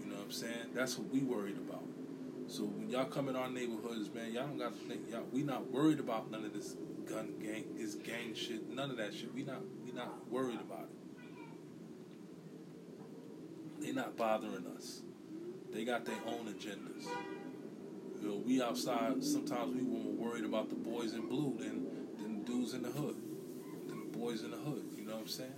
You 0.00 0.10
know 0.10 0.16
what 0.16 0.26
I'm 0.26 0.32
saying? 0.32 0.70
That's 0.74 0.98
what 0.98 1.08
we 1.10 1.20
worried 1.20 1.56
about. 1.56 1.84
So 2.50 2.64
when 2.64 2.90
y'all 2.90 3.04
come 3.04 3.28
in 3.28 3.36
our 3.36 3.48
neighborhoods, 3.48 4.12
man, 4.12 4.32
y'all 4.32 4.48
don't 4.48 4.58
got 4.58 4.72
to 4.72 4.78
think 4.88 5.02
y'all 5.08 5.24
we 5.32 5.44
not 5.44 5.70
worried 5.70 6.00
about 6.00 6.30
none 6.32 6.44
of 6.44 6.52
this 6.52 6.74
gun 7.08 7.34
gang, 7.40 7.64
this 7.76 7.94
gang 7.94 8.34
shit, 8.34 8.68
none 8.68 8.90
of 8.90 8.96
that 8.96 9.14
shit. 9.14 9.32
We 9.32 9.44
not 9.44 9.62
we 9.84 9.92
not 9.92 10.28
worried 10.28 10.60
about 10.60 10.88
it. 10.90 11.00
They 13.80 13.92
not 13.92 14.16
bothering 14.16 14.66
us. 14.76 15.02
They 15.72 15.84
got 15.84 16.04
their 16.04 16.18
own 16.26 16.46
agendas. 16.52 17.06
You 18.20 18.28
know, 18.28 18.42
we 18.44 18.60
outside 18.60 19.22
sometimes 19.22 19.74
we 19.74 19.82
were 19.82 20.10
worried 20.10 20.44
about 20.44 20.70
the 20.70 20.76
boys 20.76 21.14
in 21.14 21.28
blue 21.28 21.56
than 21.58 21.86
than 22.18 22.40
the 22.40 22.44
dudes 22.44 22.74
in 22.74 22.82
the 22.82 22.90
hood. 22.90 23.16
Than 23.86 24.10
the 24.10 24.18
boys 24.18 24.42
in 24.42 24.50
the 24.50 24.56
hood. 24.56 24.84
You 24.96 25.04
know 25.04 25.14
what 25.14 25.20
I'm 25.22 25.28
saying? 25.28 25.54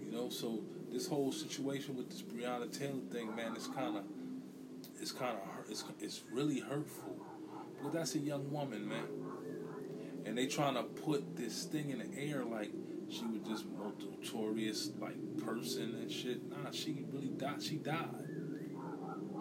You 0.00 0.10
know, 0.10 0.30
so 0.30 0.62
this 0.94 1.08
whole 1.08 1.32
situation 1.32 1.96
with 1.96 2.08
this 2.08 2.22
Breonna 2.22 2.70
Taylor 2.72 3.00
thing, 3.10 3.34
man, 3.34 3.52
it's 3.56 3.66
kind 3.66 3.96
of, 3.96 4.04
it's 5.00 5.10
kind 5.10 5.36
of, 5.36 5.68
it's 5.68 5.84
it's 6.00 6.22
really 6.30 6.60
hurtful. 6.60 7.16
But 7.82 7.92
that's 7.92 8.14
a 8.14 8.20
young 8.20 8.50
woman, 8.52 8.88
man, 8.88 9.08
and 10.24 10.38
they 10.38 10.46
trying 10.46 10.74
to 10.74 10.84
put 10.84 11.36
this 11.36 11.64
thing 11.64 11.90
in 11.90 11.98
the 11.98 12.16
air 12.16 12.44
like 12.44 12.70
she 13.10 13.24
was 13.26 13.42
just 13.46 13.66
notorious 13.66 14.90
like 15.00 15.16
person 15.44 15.96
and 16.00 16.10
shit. 16.10 16.48
Nah, 16.48 16.70
she 16.70 17.04
really 17.12 17.28
died. 17.28 17.60
She 17.60 17.76
died. 17.76 18.08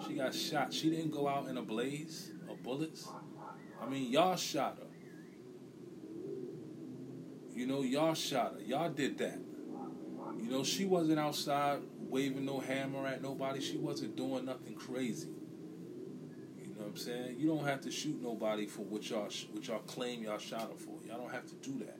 She 0.07 0.15
got 0.15 0.33
shot. 0.33 0.73
She 0.73 0.89
didn't 0.89 1.11
go 1.11 1.27
out 1.27 1.47
in 1.47 1.57
a 1.57 1.61
blaze 1.61 2.31
of 2.49 2.63
bullets. 2.63 3.07
I 3.79 3.87
mean, 3.87 4.11
y'all 4.11 4.35
shot 4.35 4.79
her. 4.79 4.87
You 7.53 7.67
know, 7.67 7.83
y'all 7.83 8.15
shot 8.15 8.55
her. 8.55 8.61
Y'all 8.61 8.89
did 8.89 9.19
that. 9.19 9.39
Know, 10.53 10.63
she 10.63 10.85
wasn't 10.85 11.19
outside 11.19 11.79
waving 11.97 12.45
no 12.45 12.59
hammer 12.59 13.07
at 13.07 13.23
nobody. 13.23 13.59
She 13.59 13.75
wasn't 13.75 14.15
doing 14.15 14.45
nothing 14.45 14.75
crazy. 14.75 15.29
You 16.61 16.67
know 16.75 16.81
what 16.81 16.89
I'm 16.89 16.95
saying? 16.95 17.37
You 17.39 17.47
don't 17.47 17.65
have 17.65 17.81
to 17.81 17.91
shoot 17.91 18.21
nobody 18.21 18.67
for 18.67 18.83
what 18.83 19.09
y'all 19.09 19.31
what 19.51 19.67
y'all 19.67 19.79
claim 19.79 20.21
y'all 20.21 20.37
shot 20.37 20.69
her 20.69 20.77
for. 20.77 20.93
Y'all 21.07 21.17
don't 21.17 21.31
have 21.31 21.47
to 21.47 21.55
do 21.55 21.79
that. 21.79 21.97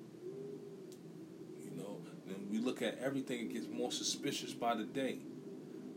You 1.63 1.71
know, 1.75 1.97
then 2.27 2.45
we 2.51 2.59
look 2.59 2.83
at 2.83 2.99
everything, 2.99 3.39
it 3.39 3.53
gets 3.53 3.67
more 3.67 3.91
suspicious 3.91 4.53
by 4.53 4.75
the 4.75 4.83
day. 4.83 5.17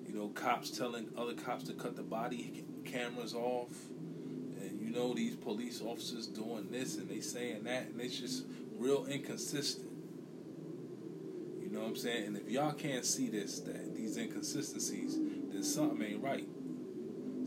You 0.06 0.14
know, 0.14 0.28
cops 0.28 0.70
telling 0.70 1.10
other 1.14 1.34
cops 1.34 1.64
to 1.64 1.74
cut 1.74 1.94
the 1.94 2.02
body 2.02 2.64
cameras 2.86 3.34
off. 3.34 3.68
And 4.62 4.80
you 4.80 4.94
know, 4.94 5.12
these 5.12 5.36
police 5.36 5.82
officers 5.82 6.26
doing 6.26 6.68
this 6.70 6.96
and 6.96 7.06
they 7.06 7.20
saying 7.20 7.64
that, 7.64 7.88
and 7.88 8.00
it's 8.00 8.18
just 8.18 8.46
real 8.78 9.04
inconsistent. 9.04 9.85
What 11.86 11.90
I'm 11.90 11.96
saying? 11.98 12.26
And 12.26 12.36
if 12.36 12.50
y'all 12.50 12.72
can't 12.72 13.04
see 13.04 13.28
this, 13.28 13.60
that 13.60 13.94
these 13.94 14.16
inconsistencies, 14.16 15.14
then 15.52 15.62
something 15.62 16.02
ain't 16.02 16.20
right. 16.20 16.48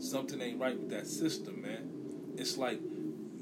Something 0.00 0.40
ain't 0.40 0.58
right 0.58 0.80
with 0.80 0.88
that 0.88 1.06
system, 1.06 1.60
man. 1.60 1.90
It's 2.38 2.56
like 2.56 2.80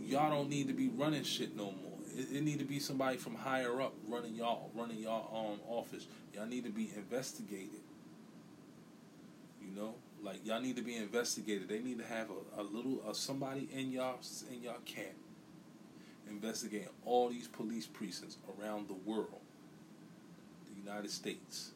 y'all 0.01 0.29
don't 0.29 0.49
need 0.49 0.67
to 0.67 0.75
be 0.75 0.89
running 0.89 1.23
shit 1.23 1.57
no 1.57 1.67
more. 1.67 2.01
It, 2.17 2.39
it 2.39 2.43
need 2.43 2.59
to 2.59 2.65
be 2.65 2.81
somebody 2.81 3.17
from 3.17 3.37
higher 3.37 3.81
up 3.81 3.95
running 4.09 4.35
y'all, 4.35 4.73
running 4.75 4.99
y'all 4.99 5.53
um 5.53 5.61
office. 5.69 6.09
Y'all 6.35 6.47
need 6.47 6.65
to 6.65 6.71
be 6.71 6.91
investigated. 6.97 7.81
You 9.63 9.71
know, 9.81 9.95
like 10.21 10.45
y'all 10.45 10.61
need 10.61 10.75
to 10.77 10.83
be 10.83 10.97
investigated. 10.97 11.69
They 11.69 11.79
need 11.79 11.99
to 11.99 12.07
have 12.07 12.27
a, 12.31 12.61
a 12.61 12.65
little 12.65 13.15
somebody 13.15 13.69
in 13.73 13.93
y'all 13.93 14.19
in 14.53 14.65
y'all 14.65 14.81
camp 14.85 15.15
investigating 16.29 16.89
all 17.05 17.29
these 17.29 17.49
police 17.49 17.87
precincts 17.87 18.37
around 18.59 18.89
the 18.89 18.95
world, 18.95 19.41
United 20.89 21.11
States. 21.11 21.73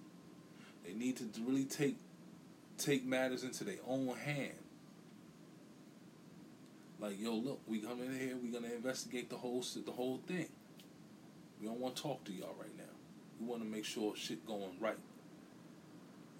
They 0.84 0.92
need 0.94 1.16
to 1.18 1.24
really 1.46 1.64
take 1.64 1.96
take 2.78 3.04
matters 3.04 3.44
into 3.44 3.64
their 3.64 3.76
own 3.86 4.08
hand. 4.16 4.54
Like, 6.98 7.20
yo, 7.20 7.34
look, 7.34 7.60
we 7.66 7.80
come 7.80 8.00
in 8.00 8.18
here, 8.18 8.36
we're 8.42 8.52
gonna 8.52 8.74
investigate 8.74 9.28
the 9.28 9.36
whole 9.36 9.64
the 9.84 9.92
whole 9.92 10.20
thing. 10.26 10.48
We 11.60 11.68
don't 11.68 11.78
want 11.78 11.96
to 11.96 12.02
talk 12.02 12.24
to 12.24 12.32
y'all 12.32 12.56
right 12.58 12.76
now. 12.76 12.84
We 13.40 13.46
want 13.46 13.62
to 13.62 13.68
make 13.68 13.84
sure 13.84 14.14
shit 14.16 14.44
going 14.46 14.76
right. 14.80 14.98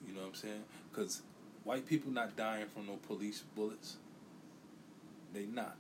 You 0.06 0.14
know 0.14 0.22
what 0.22 0.28
I'm 0.28 0.34
saying? 0.34 0.64
Because 0.90 1.22
white 1.62 1.86
people 1.86 2.10
not 2.10 2.36
dying 2.36 2.66
from 2.66 2.86
no 2.86 2.96
police 3.06 3.44
bullets. 3.54 3.96
They 5.32 5.46
not. 5.46 5.76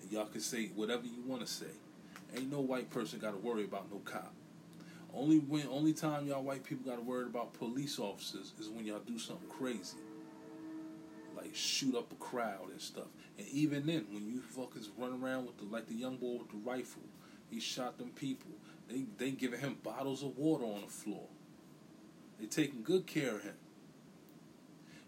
And 0.00 0.10
y'all 0.10 0.26
can 0.26 0.40
say 0.40 0.66
whatever 0.74 1.04
you 1.04 1.22
want 1.26 1.42
to 1.42 1.46
say. 1.46 1.66
Ain't 2.36 2.50
no 2.50 2.60
white 2.60 2.90
person 2.90 3.20
got 3.20 3.30
to 3.30 3.38
worry 3.38 3.64
about 3.64 3.90
no 3.90 3.98
cop. 3.98 4.32
Only 5.14 5.38
when 5.38 5.66
only 5.68 5.92
time 5.92 6.26
y'all 6.26 6.42
white 6.42 6.64
people 6.64 6.88
got 6.88 6.96
to 6.96 7.02
worry 7.02 7.24
about 7.24 7.54
police 7.54 7.98
officers 7.98 8.52
is 8.60 8.68
when 8.68 8.84
y'all 8.84 9.00
do 9.00 9.18
something 9.18 9.48
crazy, 9.48 9.96
like 11.36 11.54
shoot 11.54 11.94
up 11.94 12.12
a 12.12 12.14
crowd 12.16 12.70
and 12.70 12.80
stuff. 12.80 13.06
And 13.38 13.46
even 13.48 13.86
then, 13.86 14.06
when 14.10 14.26
you 14.26 14.42
fuckers 14.54 14.88
run 14.98 15.22
around 15.22 15.46
with 15.46 15.58
the 15.58 15.64
like 15.64 15.86
the 15.86 15.94
young 15.94 16.16
boy 16.16 16.38
with 16.38 16.50
the 16.50 16.58
rifle, 16.58 17.02
he 17.50 17.58
shot 17.58 17.98
them 17.98 18.10
people. 18.10 18.50
They 18.88 19.06
they 19.16 19.30
giving 19.30 19.60
him 19.60 19.78
bottles 19.82 20.22
of 20.22 20.36
water 20.36 20.64
on 20.64 20.82
the 20.82 20.88
floor. 20.88 21.26
They 22.38 22.46
taking 22.46 22.82
good 22.82 23.06
care 23.06 23.36
of 23.36 23.42
him. 23.42 23.54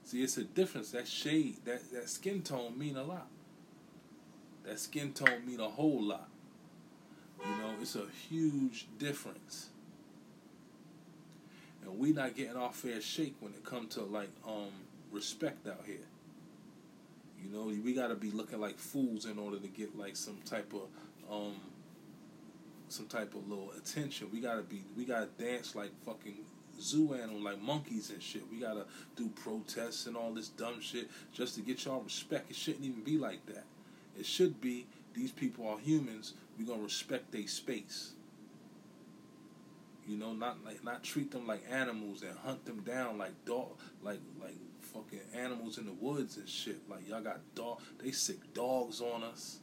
See, 0.04 0.22
it's 0.22 0.36
a 0.38 0.44
difference. 0.44 0.90
That 0.90 1.06
shade, 1.06 1.58
that, 1.66 1.92
that 1.92 2.08
skin 2.08 2.42
tone 2.42 2.76
mean 2.76 2.96
a 2.96 3.04
lot. 3.04 3.28
That 4.64 4.80
skin 4.80 5.12
tone 5.12 5.46
mean 5.46 5.60
a 5.60 5.68
whole 5.68 6.02
lot. 6.02 6.28
You 7.40 7.50
know, 7.62 7.74
it's 7.80 7.94
a 7.94 8.06
huge 8.28 8.86
difference 8.98 9.69
and 11.90 11.98
we 11.98 12.12
not 12.12 12.36
getting 12.36 12.56
our 12.56 12.72
fair 12.72 13.00
shake 13.00 13.34
when 13.40 13.52
it 13.52 13.64
comes 13.64 13.94
to 13.94 14.02
like 14.02 14.30
um 14.46 14.70
respect 15.10 15.66
out 15.66 15.82
here. 15.84 15.96
You 17.42 17.50
know, 17.50 17.64
we 17.82 17.94
gotta 17.94 18.14
be 18.14 18.30
looking 18.30 18.60
like 18.60 18.78
fools 18.78 19.26
in 19.26 19.38
order 19.38 19.58
to 19.58 19.68
get 19.68 19.98
like 19.98 20.16
some 20.16 20.38
type 20.44 20.72
of 20.72 20.88
um 21.30 21.56
some 22.88 23.06
type 23.06 23.34
of 23.34 23.48
little 23.48 23.72
attention. 23.76 24.28
We 24.32 24.40
gotta 24.40 24.62
be 24.62 24.82
we 24.96 25.04
gotta 25.04 25.28
dance 25.38 25.74
like 25.74 25.90
fucking 26.04 26.36
zoo 26.80 27.14
animal 27.14 27.42
like 27.42 27.60
monkeys 27.60 28.10
and 28.10 28.22
shit. 28.22 28.42
We 28.50 28.58
gotta 28.58 28.86
do 29.16 29.28
protests 29.28 30.06
and 30.06 30.16
all 30.16 30.32
this 30.32 30.48
dumb 30.48 30.80
shit 30.80 31.08
just 31.32 31.56
to 31.56 31.60
get 31.60 31.84
y'all 31.84 32.02
respect. 32.02 32.50
It 32.50 32.56
shouldn't 32.56 32.84
even 32.84 33.02
be 33.02 33.18
like 33.18 33.44
that. 33.46 33.64
It 34.18 34.26
should 34.26 34.60
be 34.60 34.86
these 35.14 35.32
people 35.32 35.66
are 35.68 35.78
humans. 35.78 36.34
We 36.58 36.64
gonna 36.64 36.82
respect 36.82 37.32
their 37.32 37.46
space. 37.46 38.12
You 40.10 40.16
know, 40.16 40.32
not 40.32 40.64
like 40.64 40.82
not 40.82 41.04
treat 41.04 41.30
them 41.30 41.46
like 41.46 41.62
animals 41.70 42.22
and 42.22 42.36
hunt 42.36 42.64
them 42.64 42.80
down 42.80 43.16
like 43.16 43.44
dog, 43.44 43.78
like 44.02 44.18
like 44.42 44.56
fucking 44.80 45.20
animals 45.32 45.78
in 45.78 45.86
the 45.86 45.92
woods 45.92 46.36
and 46.36 46.48
shit. 46.48 46.80
Like 46.90 47.08
y'all 47.08 47.20
got 47.20 47.38
dog, 47.54 47.80
they 48.02 48.10
sick 48.10 48.52
dogs 48.52 49.00
on 49.00 49.22
us. 49.22 49.58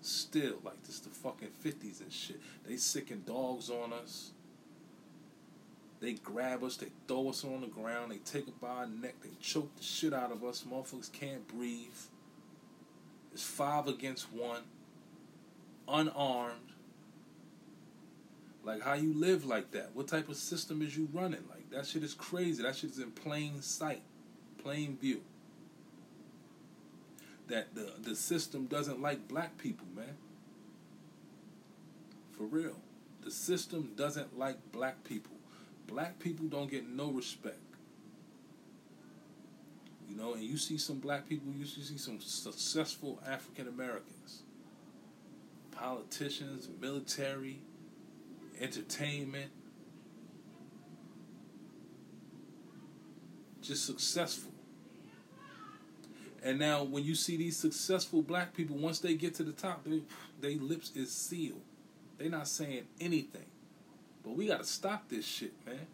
Still, 0.00 0.54
like 0.64 0.82
this 0.84 1.00
the 1.00 1.10
fucking 1.10 1.50
fifties 1.60 2.00
and 2.00 2.10
shit. 2.10 2.40
They 2.66 2.78
sicking 2.78 3.24
dogs 3.26 3.68
on 3.68 3.92
us. 3.92 4.30
They 6.00 6.14
grab 6.14 6.64
us, 6.64 6.78
they 6.78 6.88
throw 7.06 7.28
us 7.28 7.44
on 7.44 7.60
the 7.60 7.66
ground, 7.66 8.12
they 8.12 8.18
take 8.18 8.48
us 8.48 8.54
by 8.58 8.68
our 8.68 8.86
neck, 8.86 9.16
they 9.22 9.30
choke 9.38 9.74
the 9.76 9.82
shit 9.82 10.14
out 10.14 10.32
of 10.32 10.44
us. 10.44 10.64
Motherfuckers 10.70 11.12
can't 11.12 11.46
breathe. 11.46 11.88
It's 13.34 13.42
five 13.42 13.86
against 13.86 14.32
one, 14.32 14.62
unarmed 15.86 16.72
like 18.66 18.82
how 18.82 18.94
you 18.94 19.14
live 19.14 19.46
like 19.46 19.70
that? 19.70 19.90
What 19.94 20.08
type 20.08 20.28
of 20.28 20.36
system 20.36 20.82
is 20.82 20.96
you 20.96 21.08
running? 21.12 21.44
Like 21.48 21.70
that 21.70 21.86
shit 21.86 22.02
is 22.02 22.14
crazy. 22.14 22.64
That 22.64 22.74
shit 22.74 22.90
is 22.90 22.98
in 22.98 23.12
plain 23.12 23.62
sight, 23.62 24.02
plain 24.62 24.98
view. 25.00 25.22
That 27.46 27.74
the 27.76 27.92
the 28.02 28.16
system 28.16 28.66
doesn't 28.66 29.00
like 29.00 29.28
black 29.28 29.56
people, 29.56 29.86
man. 29.94 30.16
For 32.36 32.42
real. 32.42 32.76
The 33.22 33.30
system 33.30 33.92
doesn't 33.96 34.36
like 34.36 34.56
black 34.72 35.04
people. 35.04 35.36
Black 35.86 36.18
people 36.18 36.46
don't 36.46 36.70
get 36.70 36.88
no 36.88 37.10
respect. 37.10 37.58
You 40.08 40.16
know, 40.16 40.34
and 40.34 40.42
you 40.42 40.56
see 40.56 40.78
some 40.78 40.98
black 40.98 41.28
people, 41.28 41.52
you 41.56 41.66
see 41.66 41.98
some 41.98 42.20
successful 42.20 43.20
African 43.28 43.66
Americans, 43.66 44.42
politicians, 45.72 46.68
military, 46.80 47.58
entertainment, 48.60 49.50
just 53.62 53.84
successful. 53.86 54.52
And 56.42 56.60
now, 56.60 56.84
when 56.84 57.02
you 57.02 57.16
see 57.16 57.36
these 57.36 57.56
successful 57.56 58.22
black 58.22 58.54
people, 58.54 58.76
once 58.76 59.00
they 59.00 59.14
get 59.14 59.34
to 59.34 59.42
the 59.42 59.52
top, 59.52 59.84
they, 59.84 60.02
they 60.40 60.54
lips 60.54 60.92
is 60.94 61.10
sealed. 61.10 61.62
They're 62.18 62.30
not 62.30 62.46
saying 62.46 62.84
anything. 63.00 63.46
But 64.22 64.36
we 64.36 64.46
got 64.46 64.58
to 64.58 64.64
stop 64.64 65.08
this 65.08 65.24
shit, 65.24 65.52
man. 65.66 65.86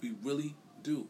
We 0.00 0.14
really 0.22 0.54
do. 0.82 1.08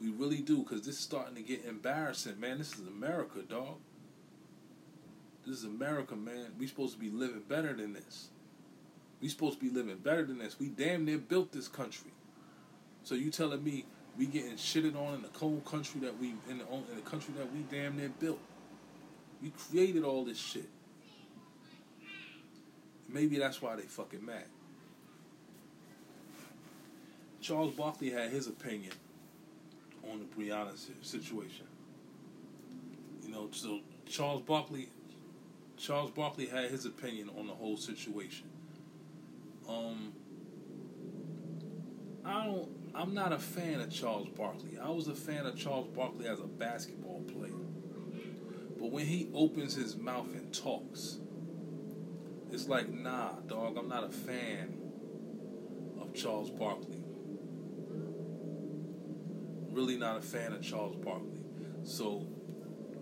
We 0.00 0.10
really 0.10 0.40
do, 0.40 0.58
because 0.58 0.86
this 0.86 0.96
is 0.96 1.00
starting 1.00 1.34
to 1.34 1.42
get 1.42 1.64
embarrassing, 1.64 2.38
man. 2.38 2.58
This 2.58 2.74
is 2.74 2.86
America, 2.86 3.40
dog. 3.48 3.76
This 5.44 5.58
is 5.58 5.64
America, 5.64 6.14
man. 6.14 6.52
We 6.58 6.68
supposed 6.68 6.94
to 6.94 7.00
be 7.00 7.10
living 7.10 7.42
better 7.48 7.72
than 7.72 7.92
this. 7.92 8.28
We 9.22 9.28
supposed 9.28 9.60
to 9.60 9.64
be 9.64 9.70
living 9.70 9.96
better 9.98 10.24
than 10.24 10.38
this. 10.38 10.58
We 10.58 10.66
damn 10.66 11.04
near 11.04 11.16
built 11.16 11.52
this 11.52 11.68
country. 11.68 12.10
So 13.04 13.14
you 13.14 13.30
telling 13.30 13.62
me 13.62 13.86
we 14.18 14.26
getting 14.26 14.56
shitted 14.56 14.96
on 14.96 15.14
in 15.14 15.22
the 15.22 15.28
cold 15.28 15.64
country 15.64 16.00
that 16.00 16.18
we 16.18 16.34
in 16.50 16.58
the 16.58 16.64
in 16.64 16.96
the 16.96 17.08
country 17.08 17.32
that 17.38 17.50
we 17.52 17.60
damn 17.70 17.96
near 17.96 18.10
built? 18.10 18.40
We 19.40 19.50
created 19.50 20.02
all 20.02 20.24
this 20.24 20.38
shit. 20.38 20.68
Maybe 23.08 23.38
that's 23.38 23.62
why 23.62 23.76
they 23.76 23.82
fucking 23.82 24.24
mad. 24.24 24.44
Charles 27.40 27.74
Barkley 27.74 28.10
had 28.10 28.30
his 28.30 28.46
opinion 28.46 28.92
on 30.10 30.18
the 30.20 30.24
Breonna 30.24 30.72
situation. 31.02 31.66
You 33.24 33.32
know, 33.32 33.48
so 33.52 33.80
Charles 34.06 34.42
Barkley, 34.42 34.88
Charles 35.76 36.10
Barkley 36.10 36.46
had 36.46 36.70
his 36.70 36.86
opinion 36.86 37.30
on 37.38 37.46
the 37.46 37.52
whole 37.52 37.76
situation. 37.76 38.46
Um, 39.68 40.12
I 42.24 42.44
don't. 42.44 42.68
I'm 42.94 43.14
not 43.14 43.32
a 43.32 43.38
fan 43.38 43.80
of 43.80 43.90
Charles 43.90 44.28
Barkley. 44.28 44.78
I 44.78 44.90
was 44.90 45.08
a 45.08 45.14
fan 45.14 45.46
of 45.46 45.56
Charles 45.56 45.88
Barkley 45.88 46.26
as 46.28 46.40
a 46.40 46.46
basketball 46.46 47.22
player, 47.22 47.52
but 48.78 48.90
when 48.90 49.06
he 49.06 49.30
opens 49.32 49.74
his 49.74 49.96
mouth 49.96 50.32
and 50.34 50.52
talks, 50.52 51.18
it's 52.50 52.68
like, 52.68 52.92
nah, 52.92 53.32
dog. 53.46 53.78
I'm 53.78 53.88
not 53.88 54.04
a 54.04 54.10
fan 54.10 54.74
of 56.00 56.12
Charles 56.14 56.50
Barkley. 56.50 57.02
Really 59.70 59.96
not 59.96 60.18
a 60.18 60.22
fan 60.22 60.52
of 60.52 60.62
Charles 60.62 60.96
Barkley. 60.96 61.40
So 61.82 62.26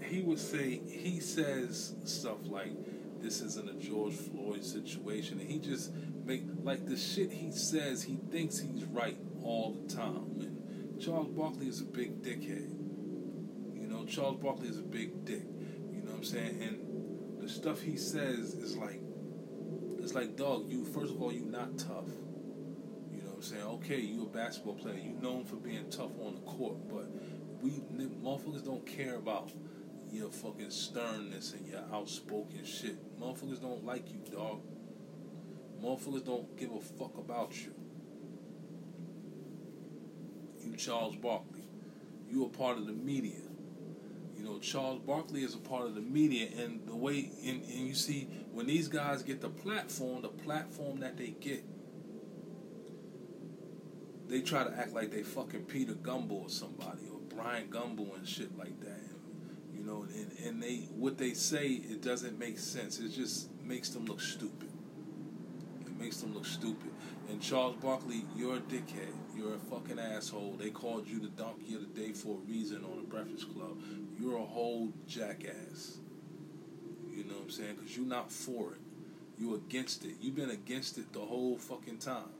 he 0.02 0.22
would 0.22 0.38
say 0.38 0.80
he 0.86 1.20
says 1.20 1.94
stuff 2.04 2.38
like 2.44 2.72
this 3.20 3.40
isn't 3.40 3.68
a 3.68 3.74
George 3.74 4.14
Floyd 4.14 4.64
situation, 4.64 5.40
and 5.40 5.50
he 5.50 5.58
just 5.58 5.92
make 6.30 6.44
like 6.62 6.86
the 6.86 6.96
shit 6.96 7.32
he 7.32 7.50
says. 7.50 8.04
He 8.04 8.16
thinks 8.30 8.58
he's 8.58 8.84
right 8.84 9.18
all 9.42 9.72
the 9.72 9.92
time. 9.92 10.36
And 10.38 11.00
Charles 11.00 11.28
Barkley 11.28 11.66
is 11.66 11.80
a 11.80 11.84
big 11.84 12.22
dickhead. 12.22 12.70
You 13.74 13.88
know, 13.88 14.04
Charles 14.04 14.36
Barkley 14.36 14.68
is 14.68 14.78
a 14.78 14.82
big 14.82 15.24
dick. 15.24 15.42
You 15.92 16.02
know 16.02 16.12
what 16.12 16.18
I'm 16.18 16.24
saying? 16.24 16.62
And 16.62 17.42
the 17.42 17.48
stuff 17.48 17.80
he 17.82 17.96
says 17.96 18.54
is 18.54 18.76
like 18.76 19.00
It's 20.02 20.14
like, 20.14 20.36
dog, 20.36 20.68
you 20.68 20.84
first 20.84 21.12
of 21.12 21.20
all, 21.20 21.32
you 21.32 21.44
not 21.44 21.78
tough. 21.78 22.06
You 23.10 23.22
know 23.22 23.30
what 23.30 23.36
I'm 23.36 23.42
saying? 23.42 23.62
Okay, 23.62 24.00
you 24.00 24.22
a 24.22 24.26
basketball 24.26 24.74
player. 24.74 24.96
You 24.96 25.16
known 25.20 25.44
for 25.44 25.56
being 25.56 25.90
tough 25.90 26.12
on 26.20 26.34
the 26.34 26.40
court, 26.42 26.76
but 26.88 27.10
we 27.60 27.70
motherfuckers 27.70 28.64
don't 28.64 28.86
care 28.86 29.16
about 29.16 29.50
your 30.12 30.30
fucking 30.30 30.70
sternness 30.70 31.54
and 31.54 31.66
your 31.66 31.82
outspoken 31.92 32.64
shit. 32.64 32.96
Motherfuckers 33.20 33.60
don't 33.60 33.84
like 33.84 34.10
you, 34.12 34.20
dog. 34.32 34.60
Motherfuckers 35.82 36.24
don't 36.24 36.56
give 36.58 36.72
a 36.72 36.80
fuck 36.80 37.16
about 37.16 37.56
you. 37.64 37.72
You 40.62 40.76
Charles 40.76 41.16
Barkley. 41.16 41.64
You 42.28 42.44
a 42.44 42.48
part 42.48 42.78
of 42.78 42.86
the 42.86 42.92
media. 42.92 43.40
You 44.36 44.44
know, 44.44 44.58
Charles 44.58 45.00
Barkley 45.00 45.42
is 45.42 45.54
a 45.54 45.58
part 45.58 45.86
of 45.86 45.94
the 45.94 46.00
media 46.00 46.48
and 46.58 46.86
the 46.86 46.96
way 46.96 47.30
and, 47.44 47.62
and 47.62 47.86
you 47.86 47.94
see 47.94 48.28
when 48.52 48.66
these 48.66 48.88
guys 48.88 49.22
get 49.22 49.40
the 49.40 49.48
platform, 49.48 50.22
the 50.22 50.28
platform 50.28 51.00
that 51.00 51.16
they 51.16 51.34
get, 51.40 51.64
they 54.28 54.40
try 54.40 54.64
to 54.64 54.70
act 54.78 54.92
like 54.92 55.10
they 55.10 55.22
fucking 55.22 55.64
Peter 55.64 55.94
Gumbel 55.94 56.44
or 56.44 56.48
somebody 56.48 57.02
or 57.12 57.18
Bryant 57.34 57.70
Gumbel 57.70 58.16
and 58.16 58.26
shit 58.26 58.56
like 58.56 58.80
that. 58.80 59.00
You 59.74 59.84
know, 59.84 60.06
and, 60.14 60.32
and 60.44 60.62
they 60.62 60.88
what 60.94 61.18
they 61.18 61.32
say 61.32 61.66
it 61.68 62.02
doesn't 62.02 62.38
make 62.38 62.58
sense. 62.58 62.98
It 62.98 63.10
just 63.10 63.50
makes 63.62 63.90
them 63.90 64.06
look 64.06 64.20
stupid. 64.20 64.69
Makes 66.00 66.22
them 66.22 66.34
look 66.34 66.46
stupid. 66.46 66.90
And 67.28 67.40
Charles 67.40 67.76
Barkley, 67.76 68.24
you're 68.36 68.56
a 68.56 68.60
dickhead. 68.60 69.12
You're 69.36 69.54
a 69.54 69.58
fucking 69.58 69.98
asshole. 69.98 70.56
They 70.58 70.70
called 70.70 71.06
you 71.06 71.20
the 71.20 71.28
donkey 71.28 71.74
of 71.74 71.82
the 71.82 72.00
day 72.00 72.12
for 72.12 72.36
a 72.36 72.50
reason 72.50 72.84
on 72.84 72.96
the 72.96 73.02
Breakfast 73.02 73.52
Club. 73.54 73.78
You're 74.18 74.38
a 74.38 74.44
whole 74.44 74.92
jackass. 75.06 75.98
You 77.10 77.24
know 77.24 77.34
what 77.34 77.44
I'm 77.44 77.50
saying? 77.50 77.76
Because 77.76 77.96
you're 77.96 78.06
not 78.06 78.32
for 78.32 78.72
it. 78.72 78.80
You're 79.38 79.56
against 79.56 80.04
it. 80.04 80.14
You've 80.20 80.36
been 80.36 80.50
against 80.50 80.98
it 80.98 81.12
the 81.12 81.20
whole 81.20 81.56
fucking 81.58 81.98
time. 81.98 82.30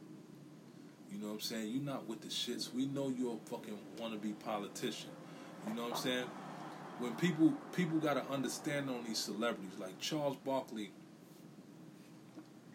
You 1.13 1.19
know 1.19 1.29
what 1.29 1.35
I'm 1.35 1.41
saying? 1.41 1.69
You're 1.71 1.83
not 1.83 2.09
with 2.09 2.23
the 2.23 2.29
shits. 2.29 2.73
We 2.73 2.87
know 2.87 3.13
you're 3.17 3.35
a 3.35 3.51
fucking 3.51 3.79
wannabe 3.99 4.39
politician. 4.45 5.11
You 5.69 5.75
know 5.75 5.83
what 5.83 5.93
I'm 5.93 5.99
saying? 5.99 6.27
when 7.01 7.15
people 7.15 7.53
people 7.75 7.99
got 7.99 8.15
to 8.15 8.33
understand 8.33 8.91
on 8.91 9.03
these 9.05 9.19
celebrities 9.19 9.73
like 9.79 9.99
Charles 9.99 10.37
Barkley. 10.45 10.93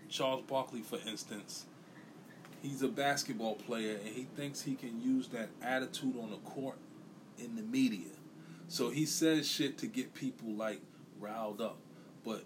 Charles 0.09 0.43
Barkley, 0.47 0.81
for 0.81 0.99
instance, 1.07 1.65
he's 2.61 2.81
a 2.81 2.87
basketball 2.87 3.55
player 3.55 3.97
and 4.03 4.15
he 4.15 4.23
thinks 4.35 4.61
he 4.61 4.75
can 4.75 5.01
use 5.01 5.27
that 5.29 5.49
attitude 5.61 6.15
on 6.21 6.31
the 6.31 6.37
court 6.37 6.77
in 7.37 7.55
the 7.55 7.61
media. 7.61 8.09
So 8.67 8.89
he 8.89 9.05
says 9.05 9.47
shit 9.47 9.77
to 9.79 9.87
get 9.87 10.13
people 10.13 10.49
like 10.53 10.81
riled 11.19 11.61
up. 11.61 11.77
But 12.23 12.43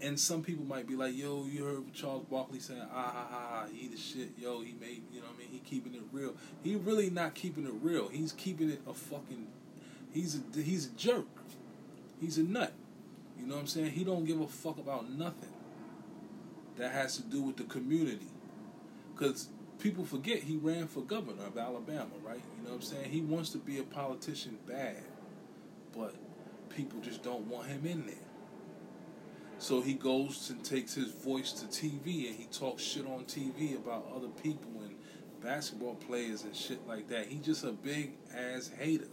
and 0.00 0.18
some 0.18 0.42
people 0.42 0.64
might 0.64 0.86
be 0.86 0.96
like, 0.96 1.14
yo, 1.14 1.44
you 1.44 1.64
heard 1.64 1.92
Charles 1.92 2.24
Barkley 2.30 2.58
saying, 2.58 2.86
ah 2.90 3.12
ha 3.12 3.26
ha, 3.30 3.66
he 3.70 3.88
the 3.88 3.98
shit, 3.98 4.30
yo, 4.38 4.62
he 4.62 4.74
made 4.80 5.02
you 5.12 5.20
know 5.20 5.26
what 5.26 5.36
I 5.36 5.38
mean, 5.40 5.48
he 5.50 5.58
keeping 5.58 5.94
it 5.94 6.02
real. 6.12 6.34
He 6.62 6.76
really 6.76 7.10
not 7.10 7.34
keeping 7.34 7.66
it 7.66 7.74
real. 7.82 8.08
He's 8.08 8.32
keeping 8.32 8.70
it 8.70 8.80
a 8.88 8.94
fucking 8.94 9.46
He's 10.12 10.36
a, 10.36 10.60
he's 10.60 10.86
a 10.86 10.90
jerk. 10.90 11.26
He's 12.20 12.38
a 12.38 12.42
nut. 12.42 12.72
You 13.38 13.46
know 13.46 13.54
what 13.54 13.60
I'm 13.60 13.66
saying? 13.66 13.92
He 13.92 14.04
don't 14.04 14.24
give 14.24 14.40
a 14.40 14.46
fuck 14.46 14.78
about 14.78 15.08
nothing 15.10 15.50
that 16.80 16.92
has 16.92 17.16
to 17.16 17.22
do 17.22 17.42
with 17.42 17.56
the 17.56 17.64
community. 17.64 18.26
Because 19.14 19.48
people 19.78 20.04
forget 20.04 20.38
he 20.38 20.56
ran 20.56 20.86
for 20.86 21.02
governor 21.02 21.46
of 21.46 21.58
Alabama, 21.58 22.10
right? 22.24 22.40
You 22.58 22.64
know 22.64 22.70
what 22.70 22.76
I'm 22.76 22.82
saying? 22.82 23.10
He 23.10 23.20
wants 23.20 23.50
to 23.50 23.58
be 23.58 23.78
a 23.78 23.82
politician 23.82 24.58
bad, 24.66 25.02
but 25.96 26.14
people 26.70 27.00
just 27.00 27.22
don't 27.22 27.46
want 27.46 27.66
him 27.66 27.86
in 27.86 28.06
there. 28.06 28.14
So 29.58 29.82
he 29.82 29.92
goes 29.92 30.48
and 30.48 30.64
takes 30.64 30.94
his 30.94 31.12
voice 31.12 31.52
to 31.52 31.66
TV 31.66 32.28
and 32.28 32.36
he 32.36 32.46
talks 32.50 32.82
shit 32.82 33.06
on 33.06 33.24
TV 33.24 33.76
about 33.76 34.10
other 34.16 34.28
people 34.42 34.70
and 34.82 34.94
basketball 35.42 35.96
players 35.96 36.44
and 36.44 36.56
shit 36.56 36.86
like 36.88 37.08
that. 37.08 37.26
He's 37.26 37.44
just 37.44 37.64
a 37.64 37.72
big 37.72 38.12
ass 38.34 38.70
hater. 38.78 39.08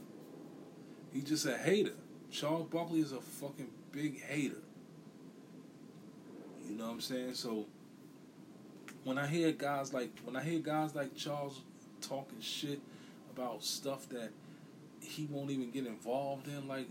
He's 1.12 1.26
just 1.26 1.46
a 1.46 1.58
hater. 1.58 1.96
Charles 2.32 2.68
Barkley 2.70 3.02
is 3.02 3.12
a 3.12 3.20
fucking 3.20 3.70
big 3.92 4.22
hater. 4.22 4.62
You 6.70 6.76
know 6.76 6.86
what 6.86 6.94
I'm 6.94 7.02
saying? 7.02 7.34
So 7.34 7.66
when 9.04 9.18
I 9.18 9.28
hear 9.28 9.52
guys 9.52 9.94
like 9.94 10.12
when 10.24 10.36
I 10.36 10.44
hear 10.44 10.60
guys 10.60 10.96
like 10.96 11.16
Charles 11.16 11.62
talking 12.02 12.42
shit 12.42 12.82
about 13.34 13.64
stuff 13.64 14.08
that 14.10 14.32
he 15.00 15.28
won't 15.32 15.52
even 15.52 15.72
get 15.72 15.86
involved 15.86 16.48
in, 16.48 16.68
like 16.68 16.88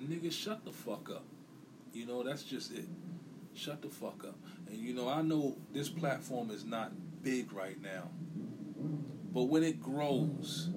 nigga, 0.00 0.32
shut 0.32 0.64
the 0.64 0.72
fuck 0.72 1.10
up. 1.10 1.24
You 1.92 2.06
know, 2.06 2.22
that's 2.22 2.42
just 2.42 2.72
it. 2.72 2.86
Shut 3.54 3.80
the 3.82 3.88
fuck 3.88 4.24
up. 4.24 4.36
And 4.68 4.76
you 4.76 4.92
know, 4.92 5.08
I 5.08 5.22
know 5.22 5.56
this 5.72 5.88
platform 5.88 6.50
is 6.50 6.64
not 6.64 6.92
big 7.22 7.52
right 7.52 7.80
now. 7.80 8.10
But 9.32 9.44
when 9.44 9.62
it 9.62 9.82
grows, 9.82 10.70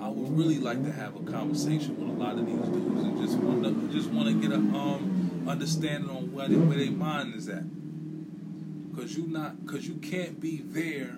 I 0.00 0.08
would 0.08 0.36
really 0.36 0.58
like 0.58 0.82
to 0.84 0.92
have 0.92 1.16
a 1.16 1.20
conversation 1.20 1.96
with 1.98 2.16
a 2.16 2.18
lot 2.18 2.38
of 2.38 2.46
these 2.46 2.56
dudes 2.56 3.02
and 3.02 3.20
just 3.20 3.38
want 3.38 3.64
to 3.64 3.94
just 3.96 4.10
want 4.10 4.28
to 4.28 4.40
get 4.40 4.50
a 4.52 4.56
um 4.56 5.19
understanding 5.48 6.10
on 6.10 6.32
where 6.32 6.48
they, 6.48 6.56
where 6.56 6.78
their 6.78 6.90
mind 6.90 7.34
is 7.34 7.48
at. 7.48 7.64
Cause 8.94 9.16
you 9.16 9.26
not 9.26 9.66
cause 9.66 9.86
you 9.86 9.94
can't 9.94 10.40
be 10.40 10.62
there 10.62 11.16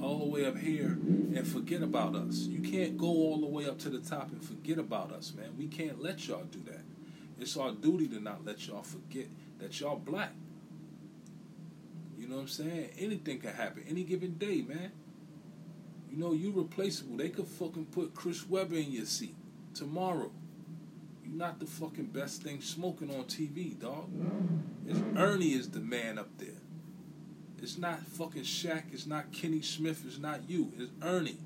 all 0.00 0.18
the 0.18 0.24
way 0.24 0.44
up 0.44 0.58
here 0.58 0.98
and 1.34 1.46
forget 1.46 1.82
about 1.82 2.14
us. 2.14 2.38
You 2.40 2.60
can't 2.60 2.98
go 2.98 3.06
all 3.06 3.38
the 3.38 3.46
way 3.46 3.66
up 3.66 3.78
to 3.80 3.90
the 3.90 4.00
top 4.00 4.30
and 4.32 4.42
forget 4.42 4.78
about 4.78 5.12
us, 5.12 5.32
man. 5.36 5.50
We 5.58 5.68
can't 5.68 6.02
let 6.02 6.26
y'all 6.26 6.44
do 6.44 6.60
that. 6.66 6.80
It's 7.38 7.56
our 7.56 7.72
duty 7.72 8.08
to 8.08 8.20
not 8.20 8.44
let 8.44 8.66
y'all 8.66 8.82
forget 8.82 9.26
that 9.58 9.78
y'all 9.80 9.96
black. 9.96 10.32
You 12.18 12.28
know 12.28 12.36
what 12.36 12.42
I'm 12.42 12.48
saying? 12.48 12.90
Anything 12.98 13.38
can 13.38 13.54
happen 13.54 13.84
any 13.88 14.04
given 14.04 14.34
day, 14.34 14.62
man. 14.62 14.92
You 16.10 16.18
know, 16.18 16.32
you 16.32 16.50
replaceable. 16.50 17.16
They 17.16 17.28
could 17.28 17.46
fucking 17.46 17.86
put 17.86 18.14
Chris 18.14 18.46
Webber 18.48 18.76
in 18.76 18.92
your 18.92 19.06
seat 19.06 19.34
tomorrow. 19.74 20.30
Not 21.32 21.60
the 21.60 21.66
fucking 21.66 22.06
best 22.06 22.42
thing 22.42 22.60
smoking 22.60 23.10
on 23.10 23.24
TV, 23.24 23.78
dog. 23.78 24.10
It's 24.86 25.00
Ernie 25.16 25.52
is 25.52 25.70
the 25.70 25.80
man 25.80 26.18
up 26.18 26.28
there. 26.38 26.60
It's 27.62 27.78
not 27.78 28.04
fucking 28.06 28.42
Shaq. 28.42 28.84
It's 28.92 29.06
not 29.06 29.32
Kenny 29.32 29.62
Smith. 29.62 30.02
It's 30.06 30.18
not 30.18 30.48
you. 30.48 30.72
It's 30.76 30.90
Ernie. 31.02 31.38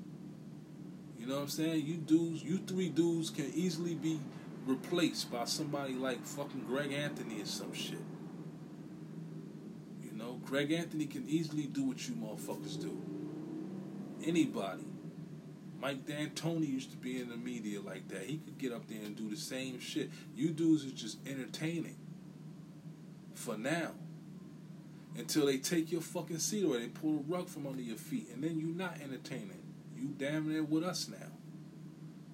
You 1.19 1.27
know 1.27 1.35
what 1.35 1.43
I'm 1.43 1.49
saying? 1.49 1.85
You 1.85 1.97
dudes, 1.97 2.43
you 2.43 2.57
three 2.59 2.89
dudes 2.89 3.29
can 3.29 3.51
easily 3.53 3.93
be 3.93 4.19
replaced 4.65 5.31
by 5.31 5.45
somebody 5.45 5.93
like 5.93 6.25
fucking 6.25 6.65
Greg 6.67 6.91
Anthony 6.91 7.41
or 7.41 7.45
some 7.45 7.73
shit. 7.73 7.99
You 10.03 10.11
know, 10.13 10.39
Greg 10.45 10.71
Anthony 10.71 11.05
can 11.05 11.27
easily 11.27 11.67
do 11.67 11.83
what 11.83 12.07
you 12.07 12.15
motherfuckers 12.15 12.81
do 12.81 13.01
anybody. 14.25 14.85
Mike 15.85 16.07
D'Antoni 16.07 16.67
used 16.67 16.89
to 16.89 16.97
be 16.97 17.21
in 17.21 17.29
the 17.29 17.37
media 17.37 17.79
like 17.79 18.07
that. 18.07 18.23
He 18.23 18.37
could 18.37 18.57
get 18.57 18.71
up 18.71 18.87
there 18.87 19.05
and 19.05 19.15
do 19.15 19.29
the 19.29 19.37
same 19.37 19.79
shit. 19.79 20.09
You 20.35 20.49
dudes 20.49 20.83
is 20.83 20.93
just 20.93 21.19
entertaining. 21.27 21.97
For 23.35 23.55
now. 23.55 23.91
Until 25.15 25.45
they 25.45 25.59
take 25.59 25.91
your 25.91 26.01
fucking 26.01 26.39
seat 26.39 26.63
away, 26.63 26.79
they 26.79 26.87
pull 26.87 27.19
a 27.19 27.31
rug 27.31 27.49
from 27.49 27.67
under 27.67 27.83
your 27.83 27.97
feet, 27.97 28.29
and 28.33 28.43
then 28.43 28.59
you're 28.59 28.75
not 28.75 28.99
entertaining. 28.99 29.61
You 29.95 30.07
damn 30.17 30.51
near 30.51 30.63
with 30.63 30.83
us 30.83 31.07
now. 31.07 31.27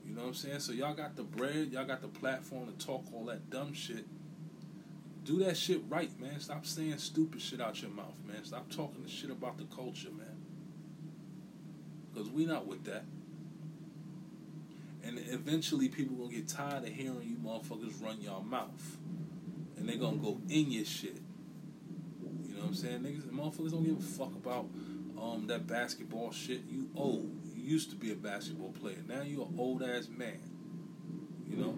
You 0.08 0.16
know 0.16 0.22
what 0.22 0.28
I'm 0.30 0.34
saying? 0.34 0.60
So 0.62 0.72
y'all 0.72 0.94
got 0.94 1.18
the 1.18 1.24
bread, 1.24 1.74
y'all 1.74 1.84
got 1.84 2.02
the 2.02 2.08
platform 2.08 2.72
to 2.72 2.86
talk 2.86 3.04
all 3.14 3.26
that 3.26 3.50
dumb 3.50 3.74
shit. 3.74 4.06
Do 5.26 5.40
that 5.40 5.58
shit 5.58 5.82
right, 5.90 6.18
man. 6.22 6.40
Stop 6.40 6.66
saying 6.66 7.00
stupid 7.00 7.42
shit 7.42 7.60
out 7.60 7.82
your 7.82 7.92
mouth, 7.92 8.16
man. 8.26 8.46
Stop 8.46 8.70
talking 8.70 9.04
the 9.04 9.10
shit 9.10 9.30
about 9.30 9.58
the 9.58 9.66
culture, 9.66 10.10
man. 10.10 10.38
Because 12.14 12.30
we 12.30 12.46
not 12.46 12.66
with 12.66 12.86
that. 12.86 13.04
And 15.04 15.20
eventually 15.30 15.90
people 15.90 16.16
gonna 16.16 16.36
get 16.36 16.48
tired 16.48 16.84
of 16.84 16.90
hearing 16.90 17.24
you 17.24 17.38
motherfuckers 17.38 18.02
run 18.04 18.22
your 18.22 18.44
mouth. 18.44 18.98
And 19.78 19.90
they 19.90 19.98
gonna 19.98 20.18
go 20.18 20.40
in 20.50 20.72
your 20.72 20.86
shit. 20.86 21.18
You 22.48 22.56
know 22.56 22.62
what 22.62 22.68
I'm 22.68 22.74
saying? 22.76 23.00
Niggas 23.00 23.30
motherfuckers 23.30 23.72
don't 23.72 23.84
give 23.84 23.98
a 23.98 24.02
fuck 24.02 24.34
about 24.36 24.68
um 25.20 25.46
that 25.48 25.68
basketball 25.68 26.32
shit. 26.32 26.62
You 26.70 26.90
old. 26.96 27.32
You 27.56 27.64
used 27.64 27.90
to 27.90 27.96
be 27.96 28.12
a 28.12 28.16
basketball 28.16 28.72
player. 28.72 29.04
Now 29.08 29.22
you 29.22 29.42
an 29.42 29.56
old 29.58 29.84
ass 29.84 30.08
man. 30.08 30.40
You 31.50 31.58
know? 31.58 31.76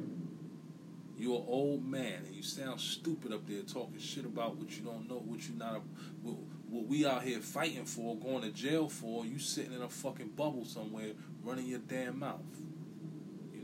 You're 1.18 1.40
an 1.40 1.46
old 1.48 1.86
man 1.86 2.24
and 2.26 2.36
you 2.36 2.44
sound 2.44 2.82
stupid 2.82 3.32
up 3.32 3.48
there 3.48 3.62
talking 3.62 4.00
shit 4.00 4.26
about 4.26 4.58
what 4.58 4.76
you 4.78 4.84
don't 4.84 5.08
know, 5.08 5.24
what 5.26 5.48
you 5.48 5.56
not, 5.56 5.82
what, 6.22 6.36
what 6.70 6.88
we 6.88 7.06
out 7.06 7.24
here 7.24 7.40
fighting 7.40 7.86
for, 7.86 8.18
going 8.18 8.42
to 8.42 8.50
jail 8.50 8.90
for. 8.90 9.26
You 9.26 9.40
sitting 9.40 9.74
in 9.74 9.82
a 9.82 9.90
fucking 9.90 10.30
bubble 10.30 10.66
somewhere, 10.66 11.12
running 11.44 11.68
your 11.68 11.80
damn 11.80 12.20
mouth. 12.20 12.42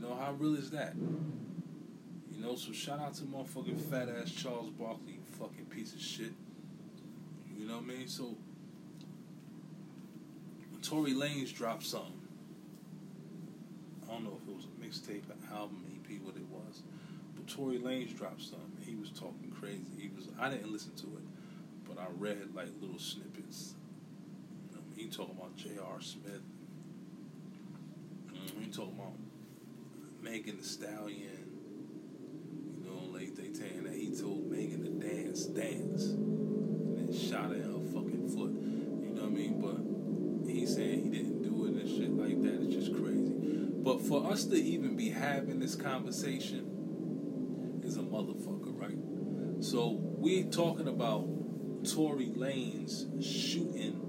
You 0.00 0.08
know 0.08 0.14
how 0.14 0.32
real 0.32 0.54
is 0.54 0.70
that? 0.70 0.94
You 2.32 2.42
know, 2.42 2.56
so 2.56 2.72
shout 2.72 3.00
out 3.00 3.12
to 3.14 3.24
motherfucking 3.24 3.78
fat 3.78 4.08
ass 4.08 4.30
Charles 4.30 4.70
Barkley, 4.70 5.18
fucking 5.38 5.66
piece 5.66 5.92
of 5.92 6.00
shit. 6.00 6.32
You 7.54 7.66
know 7.68 7.74
what 7.74 7.84
I 7.84 7.98
mean? 7.98 8.08
So 8.08 8.34
Tory 10.80 11.12
Lanez 11.12 11.54
dropped 11.54 11.84
something. 11.84 12.14
I 14.08 14.12
don't 14.14 14.24
know 14.24 14.38
if 14.42 14.48
it 14.48 14.56
was 14.56 14.64
a 14.64 14.82
mixtape, 14.82 15.28
an 15.28 15.46
album, 15.54 15.84
EP, 15.92 16.18
what 16.22 16.34
it 16.36 16.48
was. 16.48 16.82
But 17.36 17.46
Tory 17.46 17.78
Lanez 17.78 18.16
dropped 18.16 18.40
something. 18.40 18.78
He 18.80 18.94
was 18.94 19.10
talking 19.10 19.52
crazy. 19.60 19.84
He 19.98 20.10
was. 20.16 20.28
I 20.40 20.48
didn't 20.48 20.72
listen 20.72 20.94
to 20.94 21.08
it, 21.08 21.86
but 21.86 21.98
I 21.98 22.06
read 22.16 22.38
like 22.54 22.68
little 22.80 22.98
snippets. 22.98 23.74
You 24.70 24.76
know, 24.76 24.82
he 24.96 25.08
talking 25.08 25.36
about 25.36 25.56
J.R. 25.56 26.00
Smith. 26.00 26.40
Mm, 28.32 28.64
he 28.64 28.70
talking 28.70 28.94
about 28.98 29.12
Megan 30.22 30.56
Thee 30.56 30.62
Stallion. 30.62 31.48
You 32.78 32.84
know, 32.84 33.04
like 33.12 33.34
they 33.34 33.52
saying 33.52 33.84
that 33.84 33.94
he 33.94 34.14
told 34.14 34.50
Megan 34.50 34.84
to 34.84 34.90
dance, 35.06 35.44
dance, 35.46 36.04
and 36.04 36.98
then 36.98 37.12
shot 37.12 37.52
in 37.52 37.62
her 37.62 37.80
fucking 37.92 38.28
foot. 38.28 38.52
You 38.52 39.10
know 39.14 39.22
what 39.22 39.24
I 39.24 39.34
mean? 39.34 39.60
But 39.60 39.80
he 40.50 40.66
saying 40.66 41.04
he 41.04 41.10
didn't 41.10 41.42
do 41.42 41.66
it 41.66 41.74
and 41.82 41.88
shit 41.88 42.10
like 42.10 42.40
that. 42.42 42.62
It's 42.62 42.74
just 42.74 42.92
crazy. 42.94 43.34
But 43.82 44.00
for 44.02 44.30
us 44.30 44.44
to 44.46 44.56
even 44.56 44.96
be 44.96 45.10
having 45.10 45.58
this 45.58 45.74
conversation 45.74 47.80
is 47.82 47.96
a 47.96 48.02
motherfucker, 48.02 48.78
right? 48.78 48.98
So 49.64 49.90
we 49.90 50.44
talking 50.44 50.88
about 50.88 51.26
Tory 51.84 52.30
Lanez 52.36 53.22
shooting, 53.22 54.00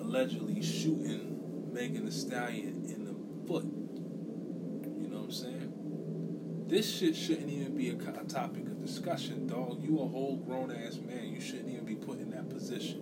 allegedly 0.00 0.62
shooting 0.62 1.70
Megan 1.72 2.04
Thee 2.06 2.10
Stallion 2.10 2.84
in 2.88 3.04
the 3.04 3.14
foot. 3.46 3.64
You 3.64 5.08
know 5.08 5.18
what 5.18 5.23
I'm 5.23 5.23
saying? 5.34 6.64
This 6.66 6.90
shit 6.90 7.14
shouldn't 7.14 7.50
even 7.50 7.76
be 7.76 7.90
a, 7.90 7.94
a 7.94 8.24
topic 8.24 8.66
of 8.66 8.80
discussion, 8.80 9.46
dog. 9.46 9.82
You 9.82 10.00
a 10.00 10.08
whole 10.08 10.36
grown 10.36 10.70
ass 10.70 10.98
man. 10.98 11.28
You 11.28 11.40
shouldn't 11.40 11.68
even 11.70 11.84
be 11.84 11.94
put 11.94 12.20
in 12.20 12.30
that 12.30 12.48
position. 12.48 13.00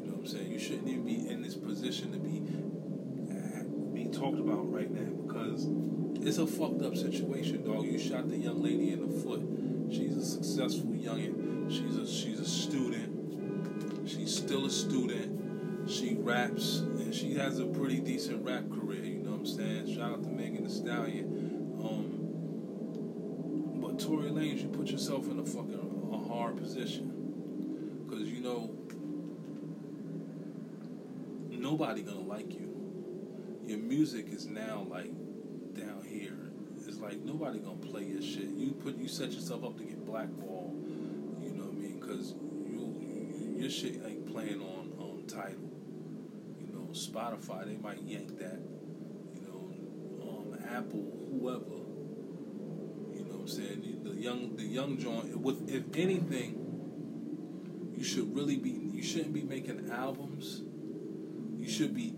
You 0.00 0.06
know 0.06 0.16
what 0.16 0.20
I'm 0.20 0.26
saying? 0.26 0.50
You 0.50 0.58
shouldn't 0.58 0.88
even 0.88 1.04
be 1.04 1.28
in 1.28 1.42
this 1.42 1.54
position 1.54 2.12
to 2.12 2.18
be 2.18 2.42
uh, 3.30 3.64
being 3.92 4.10
talked 4.12 4.38
about 4.38 4.72
right 4.72 4.90
now 4.90 5.12
because 5.26 5.66
it's 6.26 6.38
a 6.38 6.46
fucked 6.46 6.82
up 6.82 6.96
situation, 6.96 7.64
dog. 7.64 7.84
You 7.84 7.98
shot 7.98 8.28
the 8.28 8.36
young 8.36 8.62
lady 8.62 8.92
in 8.92 9.00
the 9.00 9.20
foot. 9.20 9.42
She's 9.90 10.16
a 10.16 10.24
successful 10.24 10.90
youngin. 10.92 11.70
She's 11.70 11.96
a 11.96 12.06
she's 12.06 12.40
a 12.40 12.48
student. 12.48 14.08
She's 14.08 14.34
still 14.34 14.66
a 14.66 14.70
student. 14.70 15.90
She 15.90 16.14
raps 16.14 16.78
and 16.78 17.14
she 17.14 17.34
has 17.34 17.58
a 17.58 17.66
pretty 17.66 18.00
decent 18.00 18.44
rap 18.44 18.68
career. 18.70 19.04
You 19.04 19.18
know 19.18 19.32
what 19.32 19.40
I'm 19.40 19.46
saying? 19.46 19.94
Shout 19.94 20.12
out 20.12 20.22
to 20.22 20.28
Megan 20.30 20.64
Thee 20.64 20.70
Stallion. 20.70 21.31
But 23.92 24.00
Tory 24.00 24.30
Lanez, 24.30 24.62
you 24.62 24.68
put 24.68 24.86
yourself 24.86 25.30
in 25.30 25.38
a 25.38 25.44
fucking 25.44 26.08
a 26.14 26.16
hard 26.16 26.56
position 26.56 28.06
because 28.06 28.26
you 28.26 28.40
know 28.40 28.74
nobody 31.50 32.00
gonna 32.00 32.20
like 32.20 32.54
you. 32.54 33.60
Your 33.66 33.80
music 33.80 34.28
is 34.30 34.46
now 34.46 34.86
like 34.88 35.10
down 35.74 36.06
here. 36.08 36.38
It's 36.88 37.00
like 37.00 37.18
nobody 37.20 37.58
gonna 37.58 37.76
play 37.76 38.04
your 38.04 38.22
shit. 38.22 38.48
You 38.48 38.72
put 38.72 38.96
you 38.96 39.08
set 39.08 39.32
yourself 39.32 39.62
up 39.62 39.76
to 39.76 39.84
get 39.84 40.06
blackballed. 40.06 40.72
You 41.42 41.52
know 41.52 41.64
what 41.64 41.74
I 41.74 41.76
mean? 41.76 42.00
Because 42.00 42.32
you, 42.32 42.96
you 42.98 43.56
your 43.60 43.70
shit 43.70 44.00
ain't 44.06 44.26
playing 44.32 44.62
on 44.62 44.94
on 44.98 45.24
Tidal. 45.26 45.70
You 46.58 46.72
know 46.72 46.88
Spotify 46.94 47.66
they 47.66 47.76
might 47.76 48.00
yank 48.00 48.38
that. 48.38 48.58
You 49.34 49.42
know 49.42 49.70
um, 50.26 50.58
Apple 50.74 51.28
whoever. 51.30 51.81
I'm 53.42 53.48
saying? 53.48 54.00
The, 54.02 54.10
the 54.10 54.20
young 54.20 54.56
the 54.56 54.64
young 54.64 54.98
joint 54.98 55.36
with 55.38 55.70
if 55.70 55.84
anything. 55.94 56.58
You 57.96 58.04
should 58.04 58.34
really 58.34 58.56
be. 58.56 58.70
You 58.70 59.02
shouldn't 59.02 59.32
be 59.32 59.42
making 59.42 59.90
albums. 59.90 60.62
You 61.58 61.68
should 61.68 61.94
be 61.94 62.16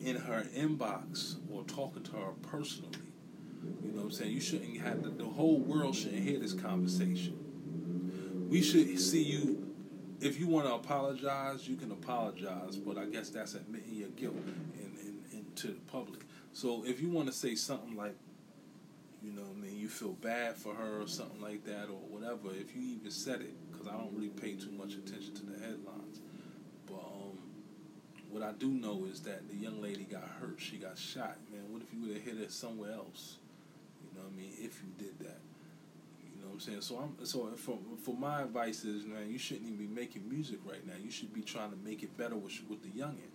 in 0.00 0.16
her 0.16 0.46
inbox 0.56 1.36
or 1.50 1.64
talking 1.64 2.02
to 2.04 2.12
her 2.12 2.32
personally. 2.42 2.98
You 3.82 3.90
know 3.90 3.96
what 3.96 4.04
I'm 4.04 4.10
saying? 4.12 4.32
You 4.32 4.40
shouldn't 4.40 4.80
have 4.80 5.18
the, 5.18 5.24
whole 5.24 5.58
world 5.58 5.94
shouldn't 5.94 6.22
hear 6.22 6.38
this 6.38 6.54
conversation. 6.54 8.46
We 8.48 8.62
should 8.62 8.98
see 8.98 9.22
you. 9.22 9.74
If 10.20 10.40
you 10.40 10.48
want 10.48 10.66
to 10.66 10.74
apologize, 10.74 11.68
you 11.68 11.76
can 11.76 11.92
apologize, 11.92 12.76
but 12.76 12.98
I 12.98 13.04
guess 13.04 13.30
that's 13.30 13.54
admitting 13.54 13.94
your 13.94 14.08
guilt 14.10 14.36
in, 14.36 15.18
in 15.32 15.44
to 15.56 15.68
the 15.68 15.80
public. 15.92 16.20
So 16.52 16.84
if 16.86 17.00
you 17.00 17.10
want 17.10 17.28
to 17.28 17.32
say 17.32 17.54
something 17.54 17.96
like, 17.96 18.16
you 19.22 19.32
know, 19.32 19.42
what 19.42 19.56
I 19.58 19.60
mean, 19.60 19.76
you 19.76 19.88
feel 19.88 20.12
bad 20.12 20.56
for 20.56 20.74
her 20.74 21.02
or 21.02 21.08
something 21.08 21.40
like 21.40 21.64
that 21.64 21.86
or 21.88 21.98
whatever. 22.08 22.54
If 22.54 22.74
you 22.74 22.82
even 22.96 23.10
said 23.10 23.40
it, 23.40 23.54
because 23.70 23.88
I 23.88 23.92
don't 23.92 24.12
really 24.14 24.28
pay 24.28 24.54
too 24.54 24.70
much 24.72 24.94
attention 24.94 25.34
to 25.34 25.46
the 25.46 25.58
headlines, 25.58 26.20
but 26.86 26.94
um, 26.94 27.38
what 28.30 28.42
I 28.42 28.52
do 28.52 28.68
know 28.68 29.06
is 29.10 29.20
that 29.22 29.48
the 29.48 29.56
young 29.56 29.82
lady 29.82 30.04
got 30.04 30.22
hurt. 30.40 30.56
She 30.58 30.76
got 30.76 30.96
shot. 30.96 31.36
Man, 31.50 31.62
what 31.72 31.82
if 31.82 31.92
you 31.92 32.00
would 32.02 32.16
have 32.16 32.22
hit 32.22 32.38
her 32.38 32.48
somewhere 32.48 32.92
else? 32.92 33.36
You 34.02 34.18
know 34.18 34.26
what 34.26 34.34
I 34.34 34.36
mean? 34.36 34.52
If 34.56 34.82
you 34.82 34.90
did 34.98 35.18
that, 35.20 35.40
you 36.22 36.40
know 36.40 36.48
what 36.48 36.54
I'm 36.54 36.60
saying. 36.60 36.82
So 36.82 36.98
I'm 36.98 37.26
so 37.26 37.50
for 37.56 37.78
for 38.02 38.14
my 38.14 38.42
advice 38.42 38.84
is, 38.84 39.04
man, 39.04 39.28
you 39.30 39.38
shouldn't 39.38 39.66
even 39.66 39.78
be 39.78 39.92
making 39.92 40.28
music 40.28 40.58
right 40.64 40.86
now. 40.86 40.94
You 41.02 41.10
should 41.10 41.32
be 41.34 41.42
trying 41.42 41.70
to 41.70 41.76
make 41.76 42.02
it 42.04 42.16
better 42.16 42.36
with 42.36 42.52
with 42.68 42.82
the 42.82 42.90
youngin. 42.90 43.32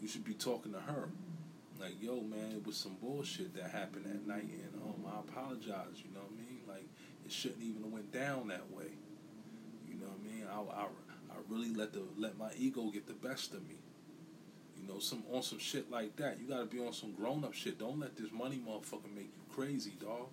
You 0.00 0.08
should 0.08 0.24
be 0.24 0.34
talking 0.34 0.72
to 0.72 0.80
her. 0.80 1.10
Like, 1.80 2.00
yo, 2.02 2.20
man, 2.20 2.52
it 2.54 2.66
was 2.66 2.76
some 2.76 2.96
bullshit 3.00 3.54
that 3.56 3.70
happened 3.70 4.04
that 4.04 4.26
night, 4.26 4.44
and 4.44 4.82
um, 4.82 5.02
I 5.06 5.20
apologize. 5.20 5.96
You 6.04 6.12
know 6.12 6.20
what 6.20 6.32
I 6.32 6.36
mean? 6.36 6.60
Like, 6.68 6.86
it 7.24 7.32
shouldn't 7.32 7.62
even 7.62 7.84
have 7.84 7.92
went 7.92 8.12
down 8.12 8.48
that 8.48 8.70
way. 8.70 8.92
You 9.88 9.94
know 9.98 10.06
what 10.06 10.20
I 10.22 10.28
mean? 10.28 10.46
I, 10.46 10.82
I, 10.82 10.84
I 10.84 11.36
really 11.48 11.74
let 11.74 11.94
the 11.94 12.02
let 12.18 12.36
my 12.36 12.50
ego 12.58 12.90
get 12.92 13.06
the 13.06 13.14
best 13.14 13.54
of 13.54 13.66
me. 13.66 13.76
You 14.76 14.86
know, 14.86 14.98
some 14.98 15.22
on 15.32 15.42
some 15.42 15.58
shit 15.58 15.90
like 15.90 16.16
that. 16.16 16.38
You 16.38 16.46
gotta 16.46 16.66
be 16.66 16.84
on 16.84 16.92
some 16.92 17.12
grown 17.12 17.44
up 17.44 17.54
shit. 17.54 17.78
Don't 17.78 17.98
let 17.98 18.14
this 18.16 18.30
money 18.30 18.60
motherfucker 18.66 19.12
make 19.14 19.30
you 19.34 19.54
crazy, 19.54 19.92
dog. 20.00 20.28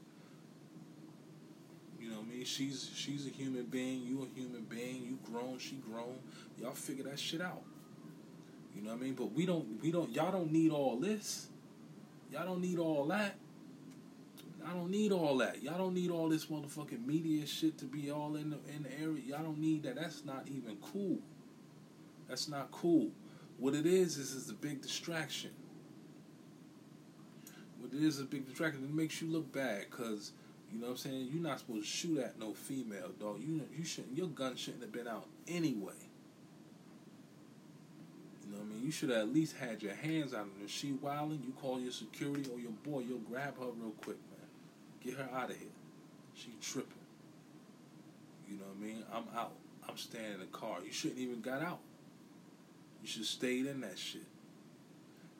You 2.00 2.10
know 2.10 2.18
what 2.18 2.26
I 2.28 2.36
mean? 2.36 2.46
She's 2.46 2.92
she's 2.94 3.26
a 3.26 3.30
human 3.30 3.66
being. 3.66 4.04
You 4.04 4.24
a 4.24 4.40
human 4.40 4.64
being. 4.64 5.04
You 5.04 5.18
grown. 5.32 5.60
She 5.60 5.78
grown. 5.90 6.20
Y'all 6.60 6.72
figure 6.72 7.06
that 7.06 7.20
shit 7.20 7.42
out. 7.42 7.64
You 8.78 8.84
know 8.84 8.92
what 8.92 9.02
I 9.02 9.04
mean? 9.04 9.14
But 9.16 9.34
we 9.34 9.46
don't. 9.46 9.82
We 9.82 9.92
don't. 9.92 10.12
Y'all 10.12 10.32
don't 10.32 10.52
need 10.52 10.72
all 10.72 10.98
this. 10.98 11.48
Y'all 12.32 12.46
don't 12.46 12.62
need 12.62 12.78
all 12.78 13.06
that. 13.08 13.36
I 14.66 14.74
don't 14.74 14.92
need 14.92 15.12
all 15.12 15.38
that. 15.38 15.64
Y'all 15.64 15.78
don't 15.78 15.94
need 15.94 16.12
all 16.12 16.30
this 16.30 16.46
motherfucking 16.46 17.06
media 17.06 17.46
shit 17.48 17.78
to 17.80 17.86
be 17.86 18.12
all 18.12 18.36
in 18.36 18.52
the 18.52 18.58
in 18.76 18.84
the 18.84 19.02
area. 19.02 19.24
Y'all 19.26 19.44
don't 19.44 19.58
need 19.58 19.84
that. 19.84 19.96
That's 19.96 20.26
not 20.26 20.48
even 20.48 20.78
cool. 20.94 21.18
That's 22.28 22.48
not 22.48 22.70
cool. 22.72 23.10
What 23.58 23.74
it 23.74 23.88
is 23.88 24.18
is 24.18 24.34
is 24.34 24.50
a 24.50 24.54
big 24.54 24.82
distraction. 24.82 25.52
What 27.80 27.94
it 27.94 28.04
is 28.04 28.16
is 28.16 28.22
a 28.22 28.26
big 28.26 28.46
distraction. 28.48 28.84
It 28.84 28.94
makes 28.94 29.22
you 29.22 29.30
look 29.30 29.52
bad 29.52 29.86
because 29.90 30.34
you 30.72 30.80
know 30.80 30.88
what 30.88 30.92
I'm 30.92 30.98
saying. 30.98 31.30
You're 31.32 31.42
not 31.42 31.60
supposed 31.60 31.82
to 31.82 31.88
shoot 31.88 32.20
at 32.20 32.38
no 32.38 32.54
female 32.54 33.10
dog. 33.20 33.42
You 33.42 33.62
you 33.76 33.86
shouldn't. 33.86 34.16
Your 34.16 34.28
gun 34.28 34.56
shouldn't 34.56 34.84
have 34.84 34.92
been 34.92 35.08
out 35.08 35.26
anyway. 35.48 36.07
You 38.48 38.54
know 38.54 38.60
what 38.60 38.70
I 38.70 38.74
mean? 38.76 38.86
You 38.86 38.92
should 38.92 39.10
have 39.10 39.20
at 39.20 39.34
least 39.34 39.58
had 39.58 39.84
your 39.84 39.94
hands 39.94 40.34
on 40.34 40.46
her. 40.46 40.64
If 40.64 40.72
she 40.72 40.94
wilding, 40.94 41.42
you 41.46 41.52
call 41.62 41.80
your 41.80 41.92
security 41.92 42.50
or 42.54 42.60
your 42.60 42.72
boy. 42.72 43.02
You'll 43.02 43.20
grab 43.20 43.60
her 43.60 43.66
real 43.66 43.92
quick, 44.02 44.18
man. 44.32 44.48
Get 45.04 45.16
her 45.16 45.30
out 45.36 45.50
of 45.50 45.58
here. 45.58 45.68
She 46.34 46.52
tripping. 46.62 46.94
You 48.48 48.56
know 48.58 48.64
what 48.66 48.78
I 48.82 48.86
mean? 48.86 49.04
I'm 49.14 49.26
out. 49.38 49.52
I'm 49.88 49.98
staying 49.98 50.34
in 50.34 50.40
the 50.40 50.46
car. 50.48 50.78
You 50.86 50.92
shouldn't 50.92 51.20
even 51.20 51.42
got 51.42 51.62
out. 51.62 51.80
You 53.02 53.08
should 53.08 53.26
stayed 53.26 53.66
in 53.66 53.82
that 53.82 54.00
shit. 54.00 54.24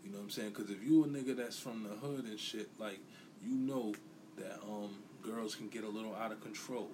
You 0.04 0.12
know 0.12 0.18
what 0.18 0.26
I'm 0.26 0.30
saying? 0.30 0.50
Because 0.50 0.70
if 0.70 0.84
you 0.84 1.04
a 1.04 1.08
nigga 1.08 1.36
that's 1.36 1.60
from 1.60 1.84
the 1.84 1.90
hood 1.90 2.26
and 2.26 2.40
shit, 2.40 2.70
like 2.80 3.00
you 3.44 3.56
know 3.56 3.94
that 4.38 4.60
um 4.64 4.90
girls 5.22 5.56
can 5.56 5.68
get 5.68 5.84
a 5.84 5.90
little 5.90 6.16
out 6.16 6.32
of 6.32 6.42
control. 6.42 6.90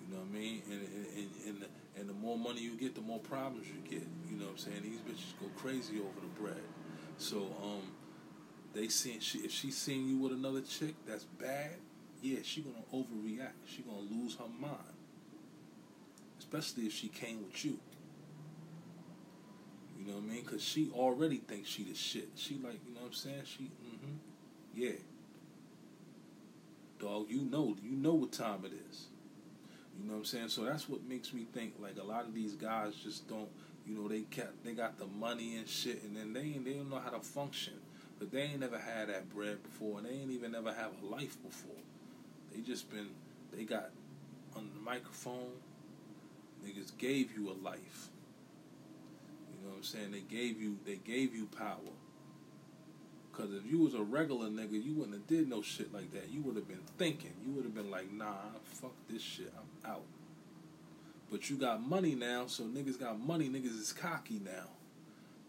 You 0.00 0.14
know 0.14 0.20
what 0.20 0.28
I 0.30 0.38
mean? 0.38 0.62
And 0.70 0.80
and 1.16 1.30
and 1.46 1.62
the, 1.62 1.66
and 1.98 2.08
the 2.08 2.14
more 2.14 2.38
money 2.38 2.60
you 2.60 2.76
get, 2.76 2.94
the 2.94 3.00
more 3.00 3.20
problems 3.20 3.66
you 3.68 3.80
get. 3.88 4.06
You 4.28 4.36
know 4.36 4.46
what 4.46 4.52
I'm 4.52 4.58
saying? 4.58 4.82
These 4.82 5.00
bitches 5.00 5.40
go 5.40 5.46
crazy 5.56 5.98
over 5.98 6.20
the 6.20 6.40
bread. 6.40 6.62
So 7.18 7.38
um, 7.62 7.82
they 8.74 8.88
see 8.88 9.18
she 9.20 9.38
if 9.40 9.52
she 9.52 9.70
seen 9.70 10.08
you 10.08 10.18
with 10.18 10.32
another 10.32 10.62
chick 10.62 10.94
that's 11.06 11.24
bad, 11.24 11.76
yeah, 12.22 12.38
she 12.42 12.62
gonna 12.62 12.84
overreact. 12.92 13.52
She 13.66 13.82
gonna 13.82 14.06
lose 14.10 14.36
her 14.36 14.48
mind. 14.60 14.76
Especially 16.38 16.84
if 16.84 16.92
she 16.92 17.08
came 17.08 17.44
with 17.44 17.64
you. 17.64 17.78
You 19.98 20.06
know 20.08 20.14
what 20.14 20.24
I 20.24 20.32
mean? 20.34 20.44
Because 20.44 20.62
she 20.62 20.90
already 20.94 21.36
thinks 21.36 21.68
she 21.68 21.84
the 21.84 21.94
shit. 21.94 22.30
She 22.34 22.54
like, 22.54 22.80
you 22.86 22.94
know 22.94 23.02
what 23.02 23.08
I'm 23.08 23.12
saying? 23.12 23.42
She, 23.44 23.64
mm-hmm, 23.64 24.16
yeah. 24.74 24.98
Dog, 26.98 27.26
you 27.28 27.42
know, 27.42 27.76
you 27.82 27.96
know 27.96 28.14
what 28.14 28.32
time 28.32 28.64
it 28.64 28.72
is. 28.90 29.06
You 30.02 30.08
know 30.08 30.14
what 30.14 30.18
I'm 30.20 30.24
saying? 30.24 30.48
So 30.48 30.64
that's 30.64 30.88
what 30.88 31.04
makes 31.04 31.32
me 31.32 31.46
think 31.52 31.74
like 31.80 31.96
a 32.00 32.02
lot 32.02 32.24
of 32.26 32.34
these 32.34 32.54
guys 32.54 32.94
just 32.96 33.28
don't, 33.28 33.48
you 33.86 33.94
know, 33.94 34.08
they 34.08 34.22
kept, 34.22 34.64
they 34.64 34.72
got 34.72 34.98
the 34.98 35.06
money 35.06 35.56
and 35.56 35.68
shit, 35.68 36.02
and 36.02 36.16
then 36.16 36.32
they 36.32 36.58
they 36.64 36.76
don't 36.76 36.90
know 36.90 36.98
how 36.98 37.10
to 37.10 37.20
function. 37.20 37.74
But 38.18 38.32
they 38.32 38.42
ain't 38.42 38.60
never 38.60 38.78
had 38.78 39.08
that 39.08 39.32
bread 39.32 39.62
before, 39.62 39.98
and 39.98 40.06
they 40.06 40.12
ain't 40.12 40.30
even 40.30 40.52
never 40.52 40.72
have 40.72 40.90
a 41.02 41.06
life 41.06 41.36
before. 41.42 41.76
They 42.52 42.60
just 42.60 42.90
been, 42.90 43.08
they 43.52 43.64
got 43.64 43.90
on 44.56 44.70
the 44.74 44.80
microphone. 44.80 45.52
Niggas 46.64 46.96
gave 46.98 47.36
you 47.36 47.50
a 47.50 47.56
life. 47.64 48.10
You 49.50 49.64
know 49.64 49.70
what 49.70 49.78
I'm 49.78 49.82
saying? 49.82 50.12
They 50.12 50.20
gave 50.20 50.60
you, 50.60 50.78
they 50.84 50.96
gave 50.96 51.34
you 51.34 51.46
power. 51.46 51.78
Cause 53.32 53.48
if 53.52 53.64
you 53.70 53.78
was 53.78 53.94
a 53.94 54.02
regular 54.02 54.48
nigga, 54.48 54.72
you 54.72 54.92
wouldn't 54.94 55.14
have 55.14 55.26
did 55.26 55.48
no 55.48 55.62
shit 55.62 55.92
like 55.92 56.12
that. 56.12 56.28
You 56.30 56.42
would 56.42 56.56
have 56.56 56.68
been 56.68 56.82
thinking. 56.98 57.32
You 57.44 57.52
would 57.52 57.64
have 57.64 57.74
been 57.74 57.90
like, 57.90 58.12
nah, 58.12 58.34
fuck 58.64 58.92
this 59.08 59.22
shit. 59.22 59.52
I'm 59.56 59.64
out. 59.86 60.04
But 61.30 61.48
you 61.48 61.56
got 61.56 61.82
money 61.82 62.14
now, 62.14 62.46
so 62.46 62.64
niggas 62.64 63.00
got 63.00 63.18
money. 63.18 63.48
Niggas 63.48 63.78
is 63.78 63.92
cocky 63.92 64.40
now. 64.44 64.68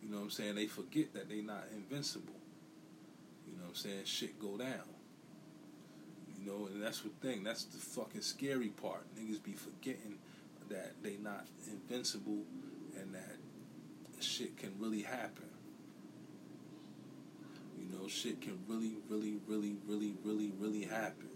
You 0.02 0.10
know 0.10 0.18
what 0.18 0.24
I'm 0.24 0.30
saying? 0.32 0.56
They 0.56 0.68
forget 0.68 1.14
that 1.14 1.30
they 1.30 1.42
not 1.42 1.66
invincible. 1.74 2.36
You 3.48 3.54
know 3.58 3.64
what 3.64 3.70
I'm 3.70 3.76
saying? 3.76 4.06
Shit 4.06 4.40
go 4.40 4.58
down. 4.58 4.88
You 6.40 6.52
know, 6.52 6.68
and 6.68 6.82
that's 6.82 7.02
the 7.02 7.10
thing. 7.22 7.44
That's 7.44 7.66
the 7.66 7.78
fucking 7.78 8.22
scary 8.22 8.70
part. 8.70 9.06
Niggas 9.18 9.44
be 9.44 9.54
forgetting 9.54 10.18
that 10.70 10.94
they 11.02 11.18
not 11.22 11.46
invincible 11.68 12.44
and 13.00 13.14
that 13.14 13.38
shit 14.20 14.58
can 14.58 14.74
really 14.80 15.02
happen. 15.02 15.50
You 17.80 17.98
know, 17.98 18.08
shit 18.08 18.42
can 18.42 18.60
really, 18.68 18.96
really, 19.10 19.38
really, 19.48 19.76
really, 19.88 20.16
really, 20.24 20.52
really 20.60 20.84
happen. 20.84 21.30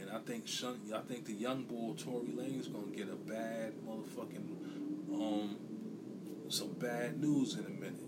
And 0.00 0.10
I 0.10 0.18
think 0.18 0.46
Shun, 0.46 0.78
I 0.94 1.00
think 1.00 1.24
the 1.26 1.32
young 1.32 1.64
boy 1.64 1.94
Tory 1.94 2.28
Lanez 2.28 2.72
gonna 2.72 2.94
get 2.94 3.08
a 3.08 3.16
bad 3.16 3.74
motherfucking 3.86 5.12
um 5.12 5.56
some 6.48 6.72
bad 6.78 7.20
news 7.20 7.54
in 7.54 7.64
a 7.64 7.70
minute. 7.70 8.00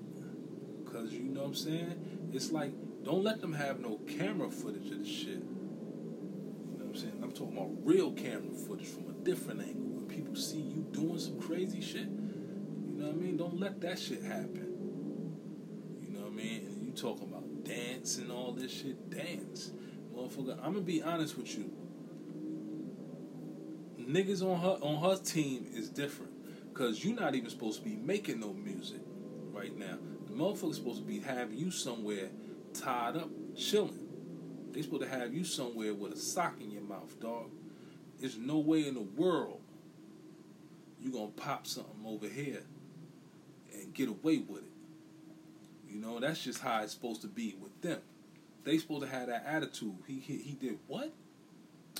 Cause 0.86 1.12
you 1.12 1.24
know 1.24 1.40
what 1.40 1.48
I'm 1.48 1.54
saying? 1.54 2.30
It's 2.32 2.52
like 2.52 2.72
don't 3.04 3.24
let 3.24 3.40
them 3.40 3.52
have 3.54 3.80
no 3.80 3.98
camera 4.06 4.50
footage 4.50 4.90
of 4.90 4.98
the 4.98 5.08
shit. 5.08 5.28
You 5.28 6.76
know 6.78 6.84
what 6.84 6.88
I'm 6.88 6.96
saying? 6.96 7.20
I'm 7.22 7.32
talking 7.32 7.56
about 7.56 7.70
real 7.84 8.12
camera 8.12 8.54
footage 8.54 8.88
from 8.88 9.08
a 9.08 9.24
different 9.24 9.60
angle. 9.60 9.88
When 9.88 10.06
people 10.06 10.36
see 10.36 10.58
you 10.60 10.86
doing 10.92 11.18
some 11.18 11.40
crazy 11.40 11.80
shit, 11.80 12.08
you 12.08 12.94
know 12.96 13.06
what 13.06 13.14
I 13.14 13.18
mean? 13.18 13.36
Don't 13.36 13.58
let 13.58 13.80
that 13.80 13.98
shit 13.98 14.22
happen. 14.22 14.66
You 16.02 16.10
know 16.10 16.24
what 16.24 16.32
I 16.32 16.36
mean? 16.36 16.66
And 16.66 16.86
you 16.86 16.92
talking 16.92 17.28
about 17.28 17.64
dance 17.64 18.18
and 18.18 18.30
all 18.30 18.52
this 18.52 18.72
shit, 18.72 19.10
dance. 19.10 19.72
Motherfucker, 20.18 20.58
I'm 20.64 20.72
gonna 20.72 20.80
be 20.80 21.00
honest 21.02 21.36
with 21.38 21.56
you. 21.56 21.70
Niggas 24.00 24.42
on 24.42 24.60
her 24.60 24.84
on 24.84 25.02
her 25.02 25.22
team 25.22 25.66
is 25.72 25.88
different. 25.88 26.32
Cause 26.74 27.04
you're 27.04 27.18
not 27.18 27.34
even 27.34 27.50
supposed 27.50 27.82
to 27.82 27.84
be 27.84 27.96
making 27.96 28.40
no 28.40 28.52
music 28.52 29.00
right 29.52 29.76
now. 29.76 29.98
The 30.26 30.32
motherfucker's 30.32 30.76
supposed 30.76 31.00
to 31.00 31.06
be 31.06 31.20
having 31.20 31.58
you 31.58 31.70
somewhere 31.70 32.30
tied 32.72 33.16
up, 33.16 33.28
chilling. 33.56 34.08
They 34.72 34.82
supposed 34.82 35.02
to 35.02 35.08
have 35.08 35.34
you 35.34 35.44
somewhere 35.44 35.94
with 35.94 36.12
a 36.12 36.16
sock 36.16 36.60
in 36.60 36.70
your 36.70 36.82
mouth, 36.82 37.18
dog. 37.20 37.50
There's 38.18 38.36
no 38.36 38.58
way 38.58 38.86
in 38.86 38.94
the 38.94 39.00
world 39.00 39.60
you 41.00 41.12
gonna 41.12 41.28
pop 41.28 41.66
something 41.66 42.04
over 42.04 42.26
here 42.26 42.62
and 43.72 43.94
get 43.94 44.08
away 44.08 44.38
with 44.38 44.62
it. 44.62 44.72
You 45.88 46.00
know, 46.00 46.18
that's 46.18 46.42
just 46.42 46.60
how 46.60 46.82
it's 46.82 46.92
supposed 46.92 47.22
to 47.22 47.28
be 47.28 47.56
with 47.60 47.80
them. 47.82 48.00
They 48.68 48.76
supposed 48.76 49.00
to 49.02 49.08
have 49.08 49.28
that 49.28 49.44
attitude. 49.46 49.94
He 50.06 50.18
he, 50.20 50.36
he 50.36 50.52
did 50.52 50.78
what? 50.86 51.10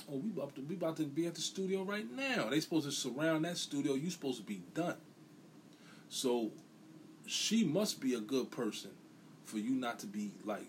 Oh, 0.07 0.17
we 0.17 0.29
about 0.29 0.53
to 0.55 0.61
we 0.61 0.75
about 0.75 0.97
to 0.97 1.03
be 1.03 1.25
at 1.25 1.33
the 1.33 1.41
studio 1.41 1.81
right 1.81 2.05
now. 2.15 2.47
They 2.49 2.59
supposed 2.59 2.85
to 2.85 2.91
surround 2.91 3.45
that 3.45 3.57
studio. 3.57 3.95
You 3.95 4.11
supposed 4.11 4.37
to 4.37 4.43
be 4.43 4.61
done. 4.75 4.97
So 6.09 6.51
she 7.25 7.63
must 7.63 7.99
be 7.99 8.13
a 8.13 8.19
good 8.19 8.51
person 8.51 8.91
for 9.45 9.57
you 9.57 9.71
not 9.71 9.97
to 9.99 10.05
be 10.05 10.31
like 10.45 10.67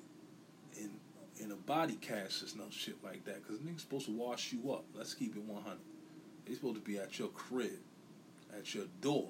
in 0.79 0.91
in 1.39 1.53
a 1.53 1.57
body 1.57 1.99
cast 2.01 2.43
or 2.43 2.59
no 2.59 2.65
shit 2.71 2.97
like 3.05 3.27
that. 3.27 3.47
Cause 3.47 3.59
niggas 3.59 3.81
supposed 3.81 4.07
to 4.07 4.13
wash 4.13 4.55
you 4.55 4.73
up. 4.73 4.85
Let's 4.95 5.13
keep 5.13 5.37
it 5.37 5.43
one 5.43 5.63
hundred. 5.63 5.81
They 6.47 6.55
supposed 6.55 6.77
to 6.77 6.81
be 6.81 6.99
at 6.99 7.19
your 7.19 7.29
crib, 7.29 7.79
at 8.57 8.75
your 8.75 8.87
door. 9.03 9.29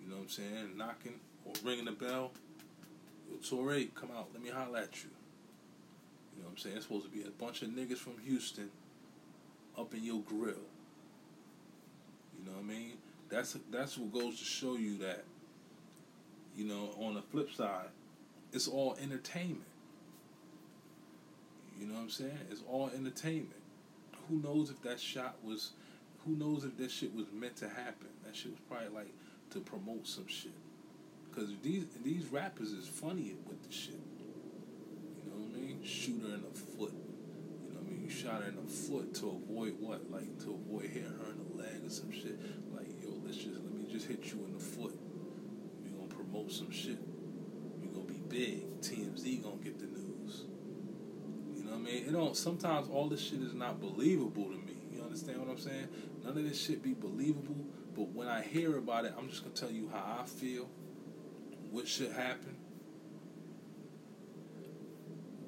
You 0.00 0.08
know 0.08 0.16
what 0.16 0.22
I'm 0.22 0.28
saying? 0.28 0.76
Knocking 0.76 1.18
or 1.44 1.52
ringing 1.64 1.86
the 1.86 1.92
bell. 1.92 2.30
Tory, 3.48 3.90
come 3.94 4.10
out. 4.16 4.28
Let 4.32 4.42
me 4.42 4.50
holler 4.50 4.78
at 4.78 5.02
you. 5.02 5.10
You 6.34 6.42
know 6.42 6.48
what 6.48 6.52
I'm 6.52 6.58
saying? 6.58 6.76
It's 6.76 6.86
supposed 6.86 7.04
to 7.04 7.10
be 7.10 7.22
a 7.22 7.30
bunch 7.30 7.62
of 7.62 7.68
niggas 7.68 7.98
from 7.98 8.14
Houston 8.24 8.70
up 9.78 9.94
in 9.94 10.04
your 10.04 10.20
grill. 10.20 10.54
You 12.38 12.44
know 12.46 12.52
what 12.52 12.60
I 12.60 12.62
mean? 12.62 12.92
That's 13.28 13.56
that's 13.70 13.98
what 13.98 14.12
goes 14.12 14.38
to 14.38 14.44
show 14.44 14.76
you 14.76 14.98
that. 14.98 15.24
You 16.56 16.66
know, 16.66 16.90
on 17.00 17.14
the 17.14 17.22
flip 17.22 17.52
side, 17.52 17.88
it's 18.52 18.68
all 18.68 18.96
entertainment. 19.02 19.62
You 21.78 21.86
know 21.86 21.94
what 21.94 22.02
I'm 22.02 22.10
saying? 22.10 22.38
It's 22.50 22.62
all 22.68 22.90
entertainment. 22.94 23.50
Who 24.28 24.36
knows 24.36 24.70
if 24.70 24.80
that 24.82 25.00
shot 25.00 25.36
was? 25.44 25.72
Who 26.24 26.36
knows 26.36 26.64
if 26.64 26.76
that 26.78 26.90
shit 26.90 27.14
was 27.14 27.26
meant 27.32 27.56
to 27.56 27.68
happen? 27.68 28.08
That 28.24 28.34
shit 28.34 28.52
was 28.52 28.60
probably 28.68 28.88
like 28.88 29.12
to 29.50 29.60
promote 29.60 30.06
some 30.06 30.26
shit. 30.26 30.52
Cause 31.34 31.48
these 31.64 31.86
these 32.04 32.26
rappers 32.26 32.70
is 32.70 32.86
funny 32.86 33.34
with 33.48 33.60
the 33.66 33.72
shit. 33.72 33.98
You 35.18 35.30
know 35.30 35.36
what 35.36 35.58
I 35.58 35.60
mean? 35.60 35.82
Shoot 35.82 36.22
her 36.22 36.34
in 36.34 36.42
the 36.42 36.56
foot. 36.56 36.94
You 36.94 37.74
know 37.74 37.80
what 37.80 37.88
I 37.88 37.90
mean? 37.90 38.04
You 38.04 38.10
shot 38.10 38.42
her 38.42 38.48
in 38.48 38.54
the 38.54 38.70
foot 38.70 39.14
to 39.16 39.30
avoid 39.42 39.74
what? 39.80 40.08
Like 40.12 40.38
to 40.44 40.54
avoid 40.54 40.90
hitting 40.90 41.10
her 41.10 41.32
in 41.32 41.38
the 41.42 41.62
leg 41.62 41.84
or 41.84 41.90
some 41.90 42.12
shit. 42.12 42.38
Like 42.72 42.86
yo, 43.02 43.18
let's 43.26 43.38
just 43.38 43.48
let 43.48 43.74
me 43.74 43.88
just 43.90 44.06
hit 44.06 44.24
you 44.32 44.44
in 44.44 44.52
the 44.52 44.62
foot. 44.62 44.96
We 45.82 45.90
gonna 45.90 46.06
promote 46.06 46.52
some 46.52 46.70
shit. 46.70 46.98
We 47.82 47.88
gonna 47.88 48.06
be 48.06 48.22
big. 48.28 48.80
TMZ 48.80 49.42
gonna 49.42 49.56
get 49.56 49.80
the 49.80 49.86
news. 49.86 50.44
You 51.56 51.64
know 51.64 51.72
what 51.72 51.80
I 51.80 51.82
mean? 51.82 52.04
It 52.06 52.12
don't. 52.12 52.36
Sometimes 52.36 52.86
all 52.88 53.08
this 53.08 53.20
shit 53.20 53.42
is 53.42 53.54
not 53.54 53.80
believable 53.80 54.44
to 54.44 54.58
me. 54.58 54.78
You 54.92 55.02
understand 55.02 55.40
what 55.40 55.50
I'm 55.50 55.58
saying? 55.58 55.88
None 56.22 56.38
of 56.38 56.44
this 56.44 56.60
shit 56.62 56.80
be 56.80 56.94
believable. 56.94 57.66
But 57.96 58.10
when 58.10 58.28
I 58.28 58.42
hear 58.42 58.78
about 58.78 59.04
it, 59.04 59.14
I'm 59.18 59.28
just 59.28 59.42
gonna 59.42 59.56
tell 59.56 59.72
you 59.72 59.90
how 59.92 60.20
I 60.22 60.26
feel 60.26 60.68
what 61.74 61.88
should 61.88 62.12
happen. 62.12 62.56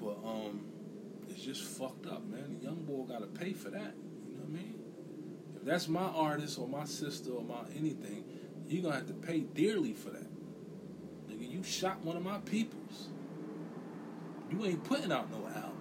But 0.01 0.19
um, 0.25 0.65
it's 1.29 1.41
just 1.41 1.62
fucked 1.62 2.07
up, 2.07 2.27
man. 2.27 2.59
The 2.59 2.65
young 2.65 2.83
boy 2.83 3.05
gotta 3.05 3.27
pay 3.27 3.53
for 3.53 3.71
that. 3.71 3.95
You 4.29 4.35
know 4.35 4.43
what 4.43 4.49
I 4.49 4.62
mean? 4.62 4.75
If 5.55 5.65
that's 5.65 5.87
my 5.87 6.01
artist 6.01 6.59
or 6.59 6.67
my 6.67 6.85
sister 6.85 7.31
or 7.31 7.45
my 7.45 7.61
anything, 7.77 8.25
you're 8.67 8.83
gonna 8.83 8.97
have 8.97 9.07
to 9.07 9.15
pay 9.15 9.41
dearly 9.41 9.93
for 9.93 10.11
that. 10.11 10.27
Nigga, 11.31 11.49
you 11.49 11.62
shot 11.62 12.05
one 12.05 12.17
of 12.17 12.25
my 12.25 12.39
peoples. 12.39 13.09
You 14.51 14.65
ain't 14.65 14.83
putting 14.83 15.12
out 15.12 15.31
no 15.31 15.47
album. 15.47 15.73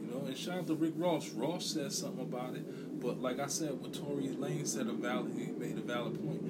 You 0.00 0.10
know, 0.10 0.26
and 0.26 0.36
shout 0.36 0.58
out 0.58 0.66
to 0.68 0.74
Rick 0.74 0.94
Ross. 0.96 1.30
Ross 1.32 1.66
said 1.66 1.92
something 1.92 2.22
about 2.22 2.54
it. 2.54 2.98
But 2.98 3.20
like 3.20 3.40
I 3.40 3.46
said, 3.46 3.78
what 3.78 3.92
Tory 3.92 4.28
Lanez 4.28 4.68
said 4.68 4.86
a 4.86 4.92
valid 4.94 5.34
he 5.36 5.52
made 5.52 5.76
a 5.76 5.82
valid 5.82 6.18
point. 6.24 6.45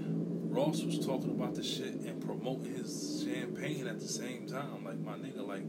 Ross 0.56 0.82
was 0.82 1.04
talking 1.04 1.32
about 1.32 1.54
the 1.54 1.62
shit 1.62 1.96
and 1.96 2.24
promoting 2.24 2.76
his 2.76 3.22
champagne 3.22 3.86
at 3.86 4.00
the 4.00 4.08
same 4.08 4.46
time. 4.46 4.86
Like 4.86 4.98
my 4.98 5.12
nigga, 5.12 5.46
like 5.46 5.64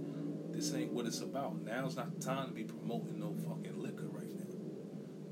this 0.53 0.73
ain't 0.73 0.93
what 0.93 1.05
it's 1.05 1.19
about. 1.19 1.61
Now's 1.61 1.97
not 1.97 2.17
the 2.17 2.25
time 2.25 2.47
to 2.47 2.53
be 2.53 2.63
promoting 2.63 3.19
no 3.19 3.35
fucking 3.49 3.77
liquor 3.77 4.07
right 4.07 4.33
now. 4.33 4.45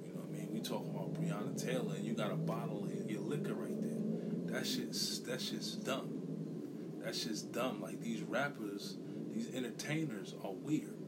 You 0.03 0.13
know 0.13 0.23
what 0.23 0.35
I 0.35 0.39
mean? 0.39 0.49
We 0.51 0.59
talking 0.59 0.89
about 0.89 1.13
Breonna 1.13 1.55
Taylor 1.57 1.95
and 1.95 2.03
you 2.03 2.13
got 2.13 2.33
a 2.33 2.35
bottle 2.35 2.83
of 2.83 3.09
your 3.09 3.21
liquor 3.21 3.53
right 3.53 3.81
there. 3.81 4.59
That 4.59 4.67
shit's 4.67 5.21
that 5.21 5.39
shit's 5.39 5.75
dumb. 5.75 6.09
That 7.05 7.15
shit's 7.15 7.41
dumb. 7.41 7.81
Like 7.81 8.01
these 8.01 8.23
rappers, 8.23 8.97
these 9.31 9.55
entertainers 9.55 10.35
are 10.43 10.51
weird. 10.51 10.99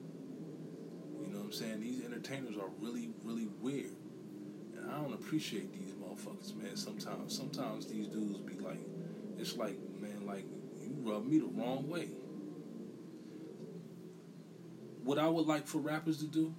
You 1.21 1.33
know 1.33 1.39
what 1.39 1.45
I'm 1.47 1.51
saying? 1.51 1.81
These 1.81 2.05
entertainers 2.05 2.55
are 2.55 2.69
really, 2.79 3.09
really 3.25 3.49
weird. 3.59 3.91
I 4.89 5.01
don't 5.01 5.13
appreciate 5.13 5.73
these 5.73 5.93
motherfuckers, 5.93 6.55
man. 6.55 6.75
Sometimes, 6.75 7.35
sometimes 7.35 7.87
these 7.87 8.07
dudes 8.07 8.39
be 8.39 8.57
like, 8.59 8.79
it's 9.37 9.57
like, 9.57 9.77
man, 9.99 10.25
like 10.25 10.45
you 10.81 10.95
rub 11.01 11.25
me 11.25 11.39
the 11.39 11.45
wrong 11.45 11.87
way. 11.87 12.09
What 15.03 15.17
I 15.17 15.27
would 15.27 15.45
like 15.45 15.67
for 15.67 15.79
rappers 15.79 16.17
to 16.19 16.25
do 16.25 16.53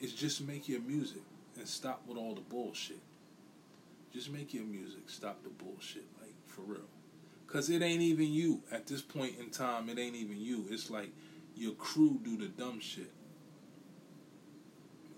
is 0.00 0.12
just 0.12 0.40
make 0.40 0.68
your 0.68 0.80
music 0.80 1.22
and 1.56 1.68
stop 1.68 2.02
with 2.06 2.16
all 2.16 2.34
the 2.34 2.40
bullshit. 2.40 3.00
Just 4.12 4.30
make 4.32 4.52
your 4.52 4.64
music, 4.64 5.08
stop 5.08 5.42
the 5.44 5.50
bullshit, 5.50 6.04
like 6.20 6.34
for 6.46 6.62
real. 6.62 6.80
Cause 7.46 7.68
it 7.68 7.82
ain't 7.82 8.02
even 8.02 8.32
you 8.32 8.62
at 8.70 8.86
this 8.86 9.02
point 9.02 9.34
in 9.40 9.50
time. 9.50 9.88
It 9.88 9.98
ain't 9.98 10.14
even 10.14 10.40
you. 10.40 10.66
It's 10.70 10.88
like 10.88 11.10
your 11.56 11.72
crew 11.72 12.20
do 12.22 12.36
the 12.36 12.46
dumb 12.46 12.80
shit. 12.80 13.10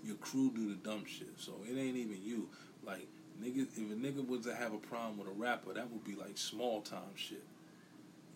Your 0.05 0.17
crew 0.17 0.51
do 0.55 0.69
the 0.69 0.75
dumb 0.75 1.05
shit. 1.07 1.35
So 1.37 1.53
it 1.69 1.79
ain't 1.79 1.97
even 1.97 2.19
you. 2.23 2.49
Like 2.85 3.07
nigga, 3.43 3.63
if 3.63 3.79
a 3.79 3.95
nigga 3.95 4.27
was 4.27 4.45
to 4.47 4.55
have 4.55 4.73
a 4.73 4.79
problem 4.79 5.19
with 5.19 5.29
a 5.29 5.33
rapper, 5.33 5.73
that 5.75 5.91
would 5.91 6.05
be 6.05 6.15
like 6.15 6.37
small 6.37 6.81
time 6.81 7.15
shit. 7.15 7.45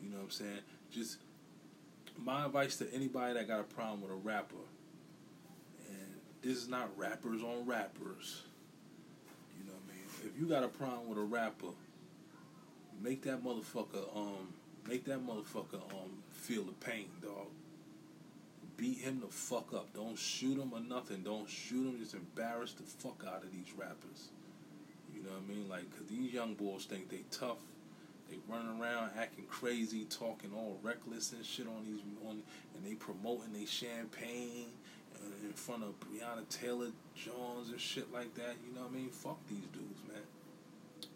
You 0.02 0.11
know 0.11 0.18
what 0.18 0.24
I'm 0.24 0.31
saying? 0.31 0.61
Just 0.90 1.18
my 2.18 2.46
advice 2.46 2.76
to 2.76 2.92
anybody 2.92 3.35
that 3.35 3.48
got 3.48 3.61
a 3.61 3.64
problem 3.64 4.02
with 4.02 4.11
a 4.11 4.14
rapper, 4.14 4.55
and 5.88 6.09
this 6.42 6.57
is 6.57 6.68
not 6.68 6.88
rappers 6.96 7.42
on 7.42 7.66
rappers. 7.66 8.42
You 9.59 9.66
know 9.66 9.72
what 9.72 9.92
I 9.92 9.96
mean? 9.96 10.33
If 10.33 10.40
you 10.40 10.46
got 10.46 10.64
a 10.64 10.68
problem 10.68 11.09
with 11.09 11.18
a 11.18 11.22
rapper, 11.22 11.68
make 13.02 13.22
that 13.22 13.44
motherfucker 13.44 14.16
um 14.16 14.48
make 14.88 15.05
that 15.05 15.26
motherfucker 15.26 15.83
um 15.92 16.22
feel 16.31 16.62
the 16.64 16.72
pain, 16.72 17.09
dog. 17.22 17.48
Beat 18.76 18.98
him 18.98 19.20
the 19.20 19.28
fuck 19.28 19.72
up. 19.72 19.94
Don't 19.94 20.18
shoot 20.18 20.58
him 20.58 20.72
or 20.72 20.80
nothing. 20.80 21.22
Don't 21.22 21.48
shoot 21.48 21.86
him. 21.86 21.98
Just 21.98 22.14
embarrass 22.14 22.72
the 22.72 22.82
fuck 22.82 23.24
out 23.26 23.42
of 23.42 23.52
these 23.52 23.72
rappers. 23.76 24.28
You 25.14 25.22
know 25.22 25.30
what 25.30 25.42
I 25.48 25.54
mean? 25.54 25.68
Like, 25.68 25.90
cause 25.96 26.06
these 26.10 26.32
young 26.32 26.54
boys 26.54 26.84
think 26.84 27.08
they 27.08 27.24
tough. 27.30 27.58
They 28.28 28.36
running 28.48 28.80
around 28.80 29.12
acting 29.18 29.44
crazy, 29.48 30.04
talking 30.04 30.50
all 30.54 30.78
reckless 30.82 31.32
and 31.32 31.44
shit 31.44 31.66
on 31.66 31.84
these 31.84 32.00
on, 32.28 32.42
and 32.74 32.84
they 32.84 32.94
promoting 32.94 33.52
they 33.52 33.64
champagne 33.64 34.66
uh, 35.14 35.46
in 35.46 35.52
front 35.52 35.84
of 35.84 35.94
Breonna 36.00 36.46
Taylor 36.50 36.90
Jones 37.14 37.70
and 37.70 37.80
shit 37.80 38.12
like 38.12 38.34
that. 38.34 38.56
You 38.66 38.74
know 38.74 38.82
what 38.82 38.90
I 38.90 38.96
mean? 38.96 39.08
Fuck 39.10 39.38
these 39.48 39.64
dudes, 39.72 40.02
man. 40.08 40.22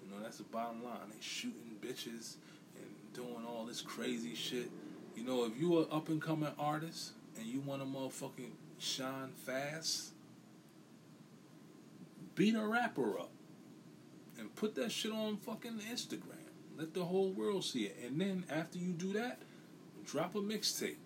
You 0.02 0.10
know 0.10 0.22
that's 0.22 0.38
the 0.38 0.44
bottom 0.44 0.84
line. 0.84 1.10
They 1.10 1.20
shooting 1.20 1.76
bitches 1.82 2.36
and 2.76 3.12
doing 3.12 3.44
all 3.46 3.66
this 3.66 3.82
crazy 3.82 4.34
shit. 4.34 4.70
You 5.16 5.24
know, 5.24 5.44
if 5.44 5.60
you 5.60 5.78
are 5.78 5.86
up 5.92 6.08
and 6.08 6.22
coming 6.22 6.50
artist 6.58 7.12
and 7.40 7.48
you 7.48 7.60
want 7.60 7.80
to 7.80 7.86
motherfucking 7.86 8.52
shine 8.78 9.30
fast, 9.44 10.12
beat 12.34 12.54
a 12.54 12.64
rapper 12.64 13.18
up 13.18 13.30
and 14.38 14.54
put 14.54 14.74
that 14.74 14.92
shit 14.92 15.12
on 15.12 15.36
fucking 15.38 15.80
Instagram. 15.90 16.36
Let 16.76 16.94
the 16.94 17.04
whole 17.04 17.30
world 17.30 17.64
see 17.64 17.84
it. 17.84 17.96
And 18.04 18.20
then 18.20 18.44
after 18.50 18.78
you 18.78 18.92
do 18.92 19.12
that, 19.14 19.40
drop 20.04 20.34
a 20.34 20.38
mixtape. 20.38 20.96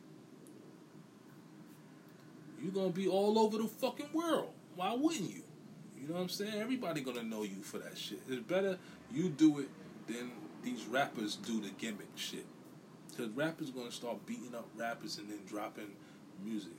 You're 2.62 2.72
gonna 2.72 2.90
be 2.90 3.08
all 3.08 3.38
over 3.38 3.58
the 3.58 3.68
fucking 3.68 4.10
world. 4.12 4.52
Why 4.76 4.94
wouldn't 4.94 5.30
you? 5.30 5.42
You 6.00 6.08
know 6.08 6.14
what 6.14 6.22
I'm 6.22 6.28
saying? 6.28 6.54
Everybody 6.54 7.00
gonna 7.00 7.22
know 7.22 7.42
you 7.42 7.62
for 7.62 7.78
that 7.78 7.96
shit. 7.96 8.20
It's 8.28 8.42
better 8.42 8.78
you 9.12 9.28
do 9.28 9.60
it 9.60 9.68
than 10.06 10.30
these 10.62 10.84
rappers 10.86 11.36
do 11.36 11.60
the 11.60 11.70
gimmick 11.70 12.08
shit. 12.16 12.46
Cause 13.16 13.28
rappers 13.28 13.70
gonna 13.70 13.92
start 13.92 14.24
beating 14.26 14.54
up 14.54 14.66
rappers 14.76 15.18
and 15.18 15.28
then 15.28 15.40
dropping 15.46 15.92
music 16.42 16.72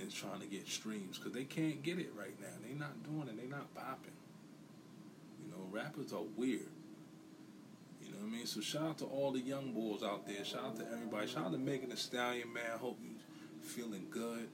and 0.00 0.12
trying 0.12 0.40
to 0.40 0.46
get 0.46 0.66
streams 0.66 1.18
because 1.18 1.32
they 1.32 1.44
can't 1.44 1.82
get 1.82 1.98
it 1.98 2.12
right 2.18 2.34
now. 2.40 2.48
They're 2.66 2.76
not 2.78 3.02
doing 3.04 3.28
it. 3.28 3.36
They're 3.36 3.58
not 3.58 3.72
popping. 3.74 4.12
You 5.44 5.50
know, 5.52 5.66
rappers 5.70 6.12
are 6.12 6.24
weird. 6.36 6.68
You 8.02 8.10
know 8.10 8.18
what 8.20 8.28
I 8.28 8.36
mean? 8.36 8.46
So 8.46 8.60
shout 8.60 8.82
out 8.82 8.98
to 8.98 9.04
all 9.04 9.32
the 9.32 9.40
young 9.40 9.72
boys 9.72 10.02
out 10.02 10.26
there. 10.26 10.44
Shout 10.44 10.64
out 10.64 10.76
to 10.78 10.86
everybody. 10.92 11.26
Shout 11.26 11.46
out 11.46 11.52
to 11.52 11.58
Megan 11.58 11.90
Thee 11.90 11.96
Stallion, 11.96 12.52
man. 12.52 12.78
Hope 12.80 12.98
you 13.02 13.14
feeling 13.62 14.06
good. 14.10 14.48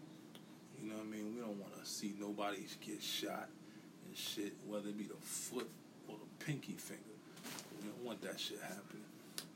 You 0.80 0.88
know 0.88 0.96
what 0.96 1.06
I 1.06 1.10
mean? 1.10 1.34
We 1.34 1.40
don't 1.40 1.58
want 1.58 1.82
to 1.82 1.88
see 1.88 2.14
nobody 2.18 2.58
get 2.84 3.02
shot 3.02 3.48
and 4.06 4.16
shit, 4.16 4.52
whether 4.66 4.88
it 4.88 4.98
be 4.98 5.04
the 5.04 5.14
foot 5.20 5.68
or 6.08 6.16
the 6.16 6.44
pinky 6.44 6.72
finger. 6.72 7.02
We 7.80 7.88
don't 7.88 8.04
want 8.04 8.22
that 8.22 8.38
shit 8.40 8.60
happening. 8.60 9.04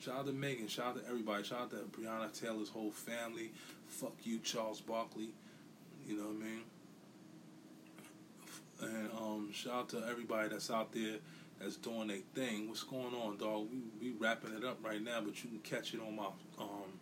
Shout 0.05 0.17
out 0.17 0.27
to 0.27 0.33
Megan. 0.33 0.69
Shout 0.69 0.89
out 0.89 1.03
to 1.03 1.09
everybody. 1.09 1.45
Shout 1.45 1.61
out 1.61 1.71
to 1.71 1.77
Breonna 1.99 2.31
Taylor's 2.39 2.69
whole 2.69 2.91
family. 2.91 3.53
Fuck 3.87 4.13
you, 4.23 4.39
Charles 4.41 4.83
Barkley. 4.83 5.31
You 6.07 6.19
know 6.19 6.25
what 6.25 6.37
I 6.37 6.45
mean? 6.45 6.61
And 8.83 9.11
um, 9.19 9.53
shout 9.55 9.73
out 9.73 9.89
to 9.91 10.05
everybody 10.07 10.51
that's 10.51 10.71
out 10.71 10.93
there 10.93 11.17
that's 11.59 11.77
doing 11.77 12.09
their 12.09 12.19
thing. 12.35 12.69
What's 12.69 12.83
going 12.83 13.15
on, 13.15 13.39
dog? 13.39 13.69
We 13.71 14.11
we 14.11 14.15
wrapping 14.19 14.53
it 14.55 14.63
up 14.63 14.85
right 14.85 15.03
now, 15.03 15.23
but 15.23 15.43
you 15.43 15.49
can 15.49 15.61
catch 15.61 15.95
it 15.95 16.01
on 16.07 16.17
my 16.17 16.27
um, 16.59 17.01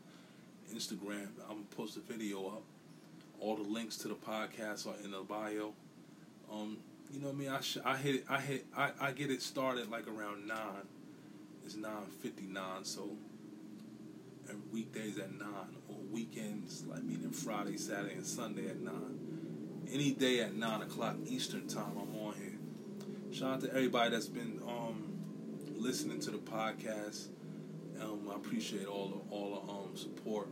Instagram. 0.72 1.26
I'm 1.48 1.56
gonna 1.56 1.62
post 1.76 1.96
a 1.96 2.00
video 2.00 2.46
up. 2.46 2.62
All 3.40 3.56
the 3.56 3.68
links 3.68 3.96
to 3.96 4.08
the 4.08 4.14
podcast 4.14 4.86
are 4.86 4.94
in 5.02 5.10
the 5.10 5.22
bio. 5.22 5.72
Um, 6.52 6.76
you 7.12 7.20
know 7.20 7.28
what 7.28 7.34
I 7.34 7.38
mean? 7.38 7.48
I 7.48 7.60
sh- 7.62 7.78
I 7.84 7.96
hit 7.96 8.14
it, 8.14 8.24
I 8.30 8.40
hit 8.40 8.64
I, 8.76 8.90
I 9.00 9.10
get 9.10 9.28
it 9.32 9.42
started 9.42 9.90
like 9.90 10.06
around 10.06 10.46
nine. 10.46 10.86
It's 11.64 11.76
nine 11.76 12.06
fifty 12.20 12.46
nine, 12.46 12.84
so 12.84 13.16
and 14.48 14.62
weekdays 14.72 15.18
at 15.18 15.32
nine 15.32 15.76
or 15.88 15.96
weekends 16.10 16.84
like 16.86 17.02
meaning 17.02 17.30
Friday, 17.30 17.76
Saturday, 17.76 18.14
and 18.14 18.26
Sunday 18.26 18.68
at 18.68 18.80
nine. 18.80 19.18
Any 19.90 20.12
day 20.12 20.40
at 20.40 20.54
nine 20.54 20.82
o'clock 20.82 21.16
Eastern 21.26 21.66
time, 21.68 21.92
I'm 22.00 22.14
on 22.20 22.34
here. 22.34 22.58
Shout 23.32 23.54
out 23.54 23.60
to 23.62 23.68
everybody 23.70 24.10
that's 24.10 24.26
been 24.26 24.60
um, 24.66 25.12
listening 25.76 26.20
to 26.20 26.30
the 26.30 26.38
podcast. 26.38 27.28
Um, 28.00 28.28
I 28.30 28.36
appreciate 28.36 28.86
all 28.86 29.08
the 29.08 29.34
all 29.34 29.62
the 29.64 29.72
um, 29.72 29.96
support. 29.96 30.48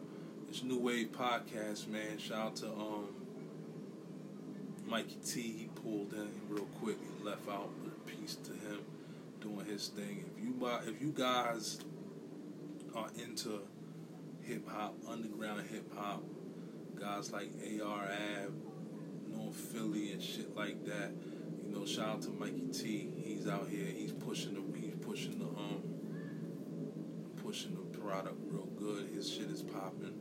It's 0.49 0.63
New 0.63 0.79
Wave 0.79 1.13
Podcast, 1.13 1.89
man. 1.89 2.19
Shout 2.19 2.39
out 2.39 2.57
to 2.57 2.67
um, 2.67 3.09
Mikey 4.87 5.19
T. 5.25 5.41
He 5.41 5.69
pulled 5.83 6.13
in 6.13 6.31
real 6.49 6.67
quick 6.81 6.97
and 7.01 7.25
left 7.25 7.49
out. 7.49 7.71
But 7.83 8.07
peace 8.07 8.37
to 8.45 8.53
him 8.53 8.81
doing 9.41 9.67
his 9.67 9.89
thing. 9.89 10.25
If 10.37 10.43
you 10.43 10.69
if 10.87 11.01
you 11.01 11.13
guys 11.13 11.81
are 12.95 13.09
into 13.19 13.61
hip 14.43 14.69
hop, 14.69 14.95
underground 15.09 15.63
hip 15.69 15.93
hop, 15.97 16.23
guys 16.99 17.33
like 17.33 17.51
AR 17.83 18.05
Ab, 18.05 18.53
North 19.29 19.55
Philly 19.55 20.13
and 20.13 20.23
shit 20.23 20.55
like 20.57 20.85
that. 20.87 21.13
You 21.67 21.75
know, 21.75 21.87
shout 21.87 22.09
out 22.09 22.23
to 22.23 22.31
Mikey 22.31 22.69
T. 22.73 23.13
He's 23.17 23.47
out 23.49 23.69
here. 23.69 23.87
He's 23.87 24.13
pushing 24.13 24.55
the 24.55 24.79
he's 24.79 24.97
pushing 24.97 25.39
the 25.39 25.47
um 25.47 25.83
pushing 27.43 27.75
the 27.75 27.99
product 27.99 28.37
real 28.43 28.67
good. 28.77 29.09
His 29.15 29.31
shit 29.31 29.51
is 29.51 29.63
popping. 29.63 30.15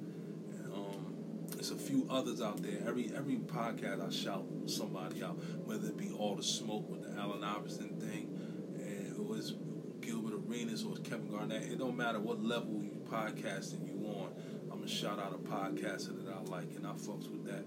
Um 0.73 1.15
there's 1.49 1.71
a 1.71 1.75
few 1.75 2.07
others 2.09 2.41
out 2.41 2.61
there. 2.61 2.77
Every 2.87 3.11
every 3.15 3.37
podcast 3.37 4.05
I 4.05 4.11
shout 4.11 4.45
somebody 4.67 5.23
out, 5.23 5.37
whether 5.65 5.87
it 5.87 5.97
be 5.97 6.11
all 6.11 6.35
the 6.35 6.43
smoke 6.43 6.89
with 6.89 7.03
the 7.03 7.19
Allen 7.19 7.43
Iverson 7.43 7.99
thing, 7.99 8.38
and 9.39 9.49
it 9.49 9.55
was 9.55 10.01
Gilbert 10.01 10.33
Arenas 10.33 10.83
or 10.83 10.95
Kevin 10.97 11.29
Garnett. 11.29 11.63
It 11.63 11.79
don't 11.79 11.95
matter 11.95 12.19
what 12.19 12.41
level 12.43 12.83
you 12.83 13.01
podcasting 13.09 13.87
you 13.87 14.05
on. 14.07 14.33
I'm 14.63 14.79
gonna 14.79 14.87
shout 14.87 15.19
out 15.19 15.33
a 15.33 15.37
podcaster 15.37 16.25
that 16.25 16.33
I 16.33 16.41
like 16.49 16.75
and 16.75 16.85
I 16.85 16.91
fucks 16.91 17.29
with 17.29 17.45
that. 17.45 17.63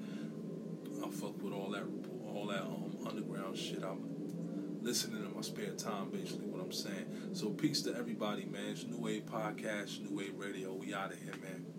I 1.04 1.10
fuck 1.10 1.42
with 1.42 1.52
all 1.52 1.70
that 1.70 1.84
all 2.26 2.46
that 2.48 2.62
um, 2.62 2.96
underground 3.06 3.56
shit. 3.56 3.82
I'm 3.82 4.80
listening 4.82 5.24
in 5.24 5.34
my 5.34 5.42
spare 5.42 5.72
time, 5.72 6.10
basically 6.10 6.46
what 6.46 6.62
I'm 6.62 6.72
saying. 6.72 7.30
So 7.32 7.50
peace 7.50 7.82
to 7.82 7.96
everybody, 7.96 8.44
man. 8.44 8.70
It's 8.70 8.84
New 8.84 9.00
Wave 9.00 9.26
Podcast, 9.26 10.00
New 10.02 10.16
Wave 10.16 10.34
Radio. 10.36 10.74
We 10.74 10.94
out 10.94 11.12
of 11.12 11.18
here, 11.18 11.34
man. 11.42 11.71